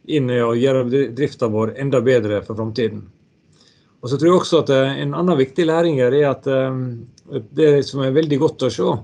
inn 0.05 0.29
i 0.29 0.41
å 0.45 0.53
gjøre 0.57 1.09
drifta 1.17 1.49
vår 1.49 1.75
enda 1.81 2.01
bedre 2.05 2.43
for 2.45 2.59
framtiden. 2.59 3.05
Og 4.05 4.11
så 4.13 4.19
tror 4.21 4.29
jeg 4.29 4.37
også 4.37 4.59
at 4.61 4.71
eh, 4.75 4.99
En 5.01 5.15
annen 5.17 5.39
viktig 5.39 5.65
læring 5.65 6.01
er 6.05 6.17
at 6.29 6.47
eh, 6.51 6.81
det 7.57 7.87
som 7.89 8.03
er 8.05 8.13
veldig 8.13 8.39
godt 8.43 8.67
å 8.67 8.73
se, 8.73 8.97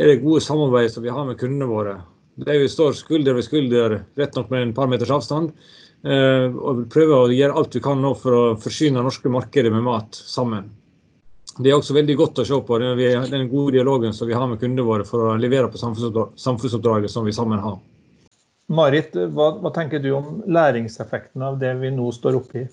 er 0.00 0.10
det 0.10 0.22
gode 0.24 0.42
samarbeidet 0.42 0.96
som 0.96 1.04
vi 1.04 1.12
har 1.14 1.26
med 1.28 1.38
kundene 1.38 1.68
våre. 1.70 2.00
Der 2.40 2.58
vi 2.58 2.70
står 2.72 2.96
skulder 2.98 3.36
ved 3.36 3.46
skulder, 3.46 4.00
rett 4.18 4.34
nok 4.34 4.50
med 4.50 4.64
en 4.64 4.74
par 4.74 4.90
meters 4.90 5.12
avstand, 5.14 5.52
eh, 6.04 6.46
og 6.50 6.84
prøver 6.92 7.16
å 7.16 7.32
gjøre 7.34 7.56
alt 7.60 7.76
vi 7.76 7.82
kan 7.84 8.00
nå 8.02 8.14
for 8.18 8.36
å 8.36 8.42
forsyne 8.60 9.02
norske 9.04 9.32
markeder 9.32 9.74
med 9.74 9.86
mat 9.86 10.16
sammen. 10.16 10.68
Det 11.60 11.70
er 11.70 11.76
også 11.76 11.96
veldig 11.96 12.16
godt 12.16 12.40
å 12.40 12.46
se 12.46 12.56
på 12.64 12.78
den 12.80 13.48
gode 13.50 13.74
dialogen 13.74 14.14
som 14.16 14.28
vi 14.28 14.36
har 14.36 14.46
med 14.48 14.60
kundene 14.60 14.86
våre 14.86 15.04
for 15.04 15.32
å 15.32 15.38
levere 15.40 15.68
på 15.68 15.80
samfunnsoppdraget 15.80 17.12
som 17.12 17.26
vi 17.26 17.34
sammen 17.36 17.60
har. 17.60 17.80
Marit, 18.70 19.16
hva, 19.34 19.50
hva, 19.58 19.72
tenker 19.74 19.98
du 19.98 20.12
om 20.14 20.40
læringseffekten 20.46 21.42
av 21.42 21.58
det 21.58 21.72
vi 21.80 21.90
nå 21.90 22.06
står 22.14 22.38
oppe 22.38 22.62
i? 22.62 22.64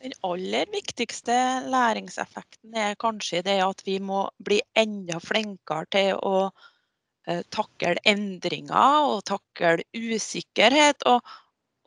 Den 0.00 0.14
aller 0.24 0.70
viktigste 0.72 1.34
læringseffekten 1.68 2.78
er 2.80 2.96
kanskje 3.00 3.42
det 3.44 3.58
at 3.60 3.84
vi 3.84 3.98
må 4.00 4.24
bli 4.40 4.62
enda 4.72 5.18
flinkere 5.20 5.84
til 5.92 6.14
å 6.16 6.48
uh, 6.48 7.42
takle 7.52 8.00
endringer 8.08 9.10
og 9.10 9.20
takle 9.28 9.84
usikkerhet. 9.92 11.04
Og, 11.12 11.20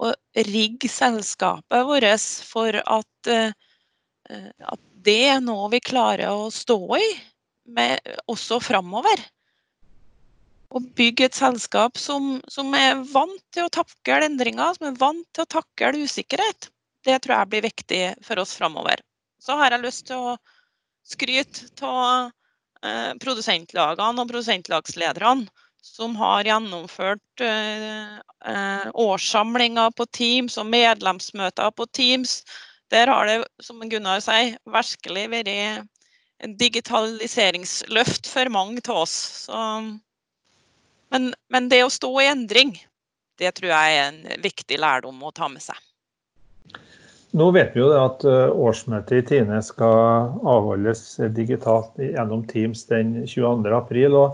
og 0.04 0.48
rigge 0.50 0.90
selskapet 0.92 1.86
vårt 1.88 2.26
for 2.48 2.80
at, 2.82 3.30
uh, 3.30 3.54
at, 4.34 4.82
det 5.04 5.20
er 5.34 5.40
noe 5.44 5.68
vi 5.74 5.82
klarer 5.84 6.32
å 6.32 6.52
stå 6.54 6.80
i 6.96 7.08
med, 7.76 8.00
også 8.32 8.62
framover 8.64 9.20
å 10.74 10.82
bygge 10.98 11.28
et 11.28 11.38
selskap 11.38 12.00
som, 12.02 12.38
som, 12.50 12.72
er 12.74 13.02
vant 13.14 13.42
til 13.54 13.68
å 13.68 13.74
takle 13.74 14.24
endringer, 14.26 14.74
som 14.78 14.90
er 14.90 15.00
vant 15.00 15.26
til 15.36 15.46
å 15.46 15.52
takle 15.60 16.06
usikkerhet. 16.08 16.70
Det 17.06 17.20
tror 17.22 17.36
jeg 17.36 17.52
blir 17.52 17.66
viktig 17.68 18.02
for 18.26 18.42
oss 18.42 18.56
framover. 18.58 19.04
Så 19.44 19.58
har 19.60 19.76
jeg 19.76 19.84
lyst 19.84 20.08
til 20.10 20.32
å 20.32 20.38
skryte 21.06 21.68
av 21.86 22.32
eh, 22.82 23.12
produsentlagene 23.22 24.24
og 24.24 24.32
produsentlagslederne 24.32 25.63
som 25.84 26.16
har 26.16 26.48
gjennomført 26.48 27.42
eh, 27.44 28.16
eh, 28.48 28.86
årssamlinger 28.94 29.92
på 29.98 30.06
Teams 30.16 30.56
og 30.58 30.70
medlemsmøter 30.72 31.74
på 31.76 31.88
Teams. 31.92 32.40
Der 32.94 33.12
har 33.12 33.28
det, 33.28 33.42
som 33.62 33.84
Gunnar 33.92 34.24
sier, 34.24 34.56
virkelig 34.64 35.26
vært 35.34 35.52
en 36.44 36.56
digitaliseringsløft 36.60 38.30
for 38.32 38.52
mange 38.54 38.84
av 38.88 39.04
oss. 39.04 39.16
Så 39.46 39.60
men, 41.14 41.34
men, 41.54 41.68
det 41.70 41.84
å 41.86 41.92
stå 41.94 42.10
i 42.24 42.30
endring, 42.32 42.78
det 43.38 43.52
tror 43.60 43.74
jeg 43.74 43.98
er 43.98 44.08
en 44.08 44.42
viktig 44.42 44.80
lærdom 44.80 45.20
å 45.22 45.34
ta 45.36 45.52
med 45.52 45.62
seg. 45.62 45.76
Nå 47.34 47.50
vet 47.54 47.76
vi 47.76 47.82
jo 47.82 47.92
at 47.98 48.24
eh, 48.30 48.56
årsmøtet 48.56 49.20
i 49.20 49.28
Tine 49.34 49.60
skal 49.66 50.32
avholdes 50.48 51.18
digitalt 51.36 52.00
gjennom 52.00 52.48
Teams 52.48 52.86
den 52.88 53.24
22.4. 53.28 54.26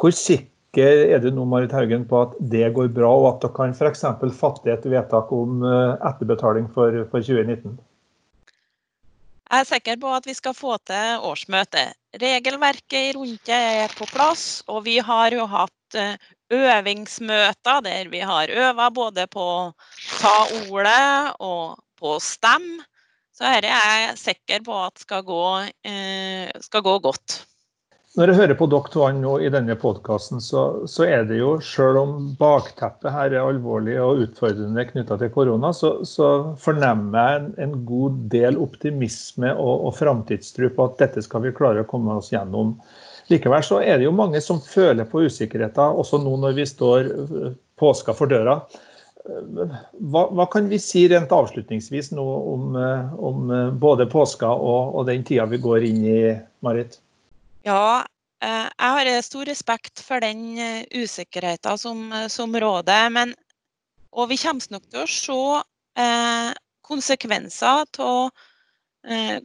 Hvor 0.00 0.14
sikker 0.14 0.53
er 0.82 1.22
du 1.22 1.30
nå 1.30 1.44
Marit 1.48 1.72
Haugen, 1.72 2.06
på 2.08 2.22
at 2.26 2.36
det 2.40 2.72
går 2.74 2.90
bra, 2.94 3.10
og 3.10 3.28
at 3.32 3.42
dere 3.44 3.56
kan 3.56 3.74
f.eks. 3.74 4.04
fatte 4.38 4.72
et 4.72 4.86
vedtak 4.90 5.32
om 5.32 5.62
eh, 5.62 6.06
etterbetaling 6.10 6.70
for, 6.74 7.04
for 7.10 7.22
2019? 7.22 7.76
Jeg 9.44 9.62
er 9.62 9.68
sikker 9.68 9.98
på 10.02 10.10
at 10.10 10.24
vi 10.26 10.34
skal 10.34 10.54
få 10.56 10.78
til 10.88 11.26
årsmøtet 11.28 11.94
regelverket 12.20 13.14
rundt 13.16 13.44
det 13.46 13.60
er 13.84 13.92
på 13.94 14.06
plass. 14.10 14.62
Og 14.70 14.84
vi 14.86 14.98
har 14.98 15.34
jo 15.36 15.46
hatt 15.50 15.98
eh, 15.98 16.16
øvingsmøter 16.54 17.84
der 17.84 18.10
vi 18.12 18.22
har 18.24 18.50
øva 18.50 18.90
både 18.90 19.26
på 19.30 19.44
å 19.44 19.72
ta 20.18 20.34
ordet 20.70 21.34
og 21.38 21.78
på 22.00 22.16
å 22.16 22.22
stemme. 22.22 22.84
Så 23.34 23.48
dette 23.50 23.70
er 23.70 23.96
jeg 24.04 24.18
sikker 24.20 24.62
på 24.66 24.76
at 24.84 25.00
skal 25.02 25.24
gå, 25.26 25.44
eh, 25.90 26.50
skal 26.62 26.84
gå 26.86 26.98
godt. 27.02 27.40
Når 28.14 28.30
jeg 28.30 28.38
hører 28.38 28.54
på 28.54 28.66
dere 28.70 28.90
to 28.94 29.06
nå 29.18 29.30
i 29.42 29.48
denne 29.50 29.74
podkasten, 29.74 30.38
så, 30.38 30.60
så, 30.86 31.02
er 31.02 31.24
det 31.26 31.40
jo, 31.40 31.56
selv 31.66 31.98
om 31.98 32.12
bakteppet 32.38 33.10
her 33.10 33.32
er 33.32 33.40
alvorlig 33.42 33.96
og 33.98 34.20
utfordrende 34.22 34.84
knytta 34.86 35.16
til 35.18 35.32
korona, 35.34 35.72
så, 35.74 35.96
så, 36.06 36.28
fornemmer 36.62 37.18
jeg 37.18 37.40
en, 37.40 37.48
en, 37.64 37.72
god 37.88 38.20
del 38.30 38.60
optimisme 38.62 39.50
og, 39.50 39.88
og 39.88 39.96
framtidstro 39.98 40.70
på 40.76 40.86
at 40.86 41.02
dette 41.02 41.24
skal 41.26 41.42
vi 41.42 41.54
klare 41.58 41.82
å 41.82 41.88
komme 41.90 42.14
oss 42.20 42.30
gjennom. 42.30 42.76
Likevel 43.34 43.66
så 43.66 43.80
er 43.82 43.98
det 43.98 44.06
jo 44.06 44.14
mange 44.14 44.38
som 44.44 44.62
føler 44.62 45.10
på 45.10 45.24
usikkerheter, 45.26 45.98
også 45.98 46.22
nå 46.22 46.36
når 46.44 46.54
vi 46.60 46.70
står 46.70 47.10
øh, 47.10 47.52
påska 47.82 48.14
for 48.14 48.30
døra. 48.30 48.60
Hva, 49.24 50.28
hva, 50.28 50.46
kan 50.52 50.68
vi 50.70 50.78
si 50.78 51.08
rent 51.10 51.34
avslutningsvis 51.34 52.12
nå 52.14 52.28
om, 52.54 52.78
øh, 52.78 53.18
om 53.18 53.50
øh, 53.50 53.72
både 53.74 54.06
påska 54.12 54.54
og, 54.54 54.94
og 54.94 55.10
den 55.10 55.26
tida 55.26 55.48
vi 55.50 55.58
går 55.66 55.88
inn 55.90 56.04
i, 56.06 56.20
Marit? 56.62 57.00
Ja, 57.64 58.04
eh, 58.44 58.66
jeg 58.68 58.92
har 58.94 59.08
eh, 59.08 59.22
stor 59.24 59.48
respekt 59.48 60.02
for 60.04 60.20
den 60.20 60.58
eh, 60.60 60.82
usikkerheten 60.92 61.78
som, 61.80 62.10
som 62.28 62.52
råder. 62.52 63.08
Men, 63.14 63.32
og 64.12 64.28
vi 64.28 64.36
kommer 64.40 64.76
nok 64.76 64.84
til 64.92 65.04
å 65.04 65.08
se 65.08 66.10
konsekvenser 66.84 67.86
av 68.04 68.28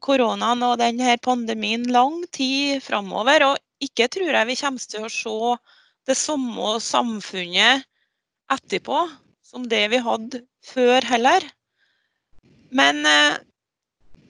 koronaen 0.03 0.63
og 0.63 0.77
denne 0.79 1.15
pandemien 1.23 1.85
lang 1.91 2.21
tid 2.35 2.83
framover. 2.83 3.45
Og 3.47 3.87
ikke 3.87 4.09
tror 4.11 4.35
jeg 4.35 4.49
vi 4.49 4.57
kommer 4.59 4.91
til 4.91 5.07
å 5.07 5.13
se 5.13 5.55
det 6.11 6.17
samme 6.19 6.73
samfunnet 6.83 7.87
etterpå 8.51 9.01
som 9.47 9.67
det 9.71 9.85
vi 9.93 10.03
hadde 10.03 10.43
før 10.67 11.07
heller. 11.07 11.47
Men, 12.75 13.01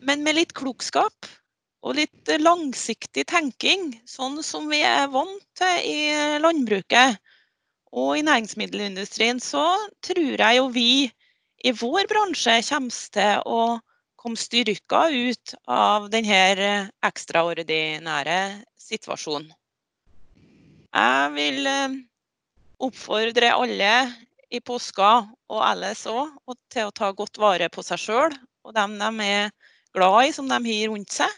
men 0.06 0.26
med 0.26 0.38
litt 0.38 0.54
klokskap 0.58 1.30
og 1.80 1.96
litt 1.96 2.32
langsiktig 2.42 3.26
tenking, 3.30 3.94
sånn 4.08 4.42
som 4.44 4.68
vi 4.72 4.82
er 4.84 5.08
vant 5.12 5.46
til 5.58 5.86
i 5.88 6.40
landbruket 6.44 7.20
og 7.96 8.18
i 8.20 8.26
næringsmiddelindustrien, 8.26 9.40
så 9.42 9.64
tror 10.06 10.36
jeg 10.36 10.60
jo 10.60 10.68
vi 10.76 10.92
i 11.66 11.72
vår 11.76 12.08
bransje 12.12 12.60
kommer 12.68 13.08
til 13.16 13.48
å 13.48 13.62
komme 14.20 14.40
styrka 14.40 15.08
ut 15.10 15.56
av 15.72 16.10
denne 16.12 16.92
ekstraordinære 17.08 18.40
situasjonen. 18.80 19.52
Jeg 20.90 21.34
vil 21.36 21.68
eh, 21.70 21.98
oppfordre 22.82 23.52
alle 23.54 23.94
i 24.50 24.60
påska, 24.66 25.12
og 25.50 25.62
ellers 25.62 26.08
òg, 26.10 26.34
til 26.74 26.90
å 26.90 26.96
ta 26.96 27.12
godt 27.14 27.38
vare 27.38 27.70
på 27.70 27.86
seg 27.86 28.02
sjøl 28.02 28.34
og 28.66 28.74
dem 28.76 28.98
de 29.00 29.28
er 29.28 29.52
glad 29.94 30.26
i, 30.26 30.34
som 30.34 30.50
de 30.50 30.58
har 30.58 30.90
rundt 30.92 31.14
seg 31.14 31.30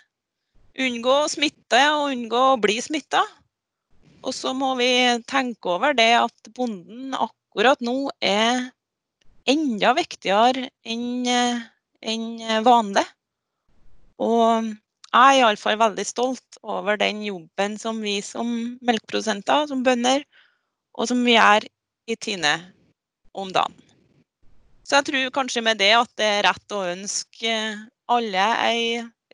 unngå 0.79 1.15
smitte 1.31 1.81
og 1.95 2.11
unngå 2.13 2.41
å 2.53 2.59
bli 2.61 2.77
smitta. 2.83 3.23
Og 4.21 4.35
så 4.37 4.53
må 4.53 4.75
vi 4.79 4.91
tenke 5.29 5.73
over 5.75 5.95
det 5.97 6.11
at 6.19 6.51
bonden 6.55 7.15
akkurat 7.17 7.81
nå 7.81 8.11
er 8.21 8.69
enda 9.49 9.95
viktigere 9.97 10.69
enn 10.85 11.25
en 11.27 12.63
vanlig. 12.65 13.05
Og 14.21 14.71
jeg 15.11 15.37
er 15.37 15.41
iallfall 15.41 15.79
veldig 15.81 16.05
stolt 16.07 16.59
over 16.61 16.99
den 17.01 17.23
jobben 17.25 17.77
som 17.81 17.99
vi 18.03 18.19
som 18.23 18.77
melkeprodusenter, 18.85 19.65
som 19.67 19.81
bønder, 19.83 20.23
og 20.95 21.09
som 21.09 21.23
vi 21.25 21.35
gjør 21.35 21.65
i 22.07 22.15
Tine 22.15 22.53
om 23.33 23.51
dagen. 23.51 23.75
Så 24.85 24.99
jeg 24.99 25.07
tror 25.09 25.33
kanskje 25.35 25.63
med 25.65 25.81
det 25.81 25.91
at 25.97 26.11
det 26.19 26.29
er 26.37 26.45
rett 26.47 26.75
å 26.75 26.85
ønske 26.93 27.57
alle 28.11 28.47
ei 28.67 28.85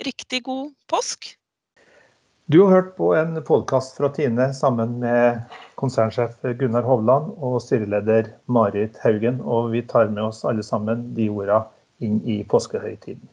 riktig 0.05 0.43
god 0.43 0.71
påsk. 0.89 1.33
Du 2.45 2.61
har 2.61 2.71
hørt 2.71 2.95
på 2.97 3.15
en 3.15 3.43
podkast 3.43 3.97
fra 3.97 4.09
Tine 4.09 4.53
sammen 4.53 4.99
med 4.99 5.41
konsernsjef 5.75 6.31
Gunnar 6.59 6.85
Hovland 6.87 7.33
og 7.43 7.57
styreleder 7.61 8.29
Marit 8.45 8.95
Haugen. 9.03 9.41
Og 9.41 9.71
vi 9.73 9.81
tar 9.83 10.07
med 10.13 10.23
oss 10.29 10.45
alle 10.47 10.63
sammen 10.63 11.09
de 11.17 11.27
orda 11.29 11.65
inn 11.99 12.21
i 12.23 12.43
påskehøytiden. 12.47 13.27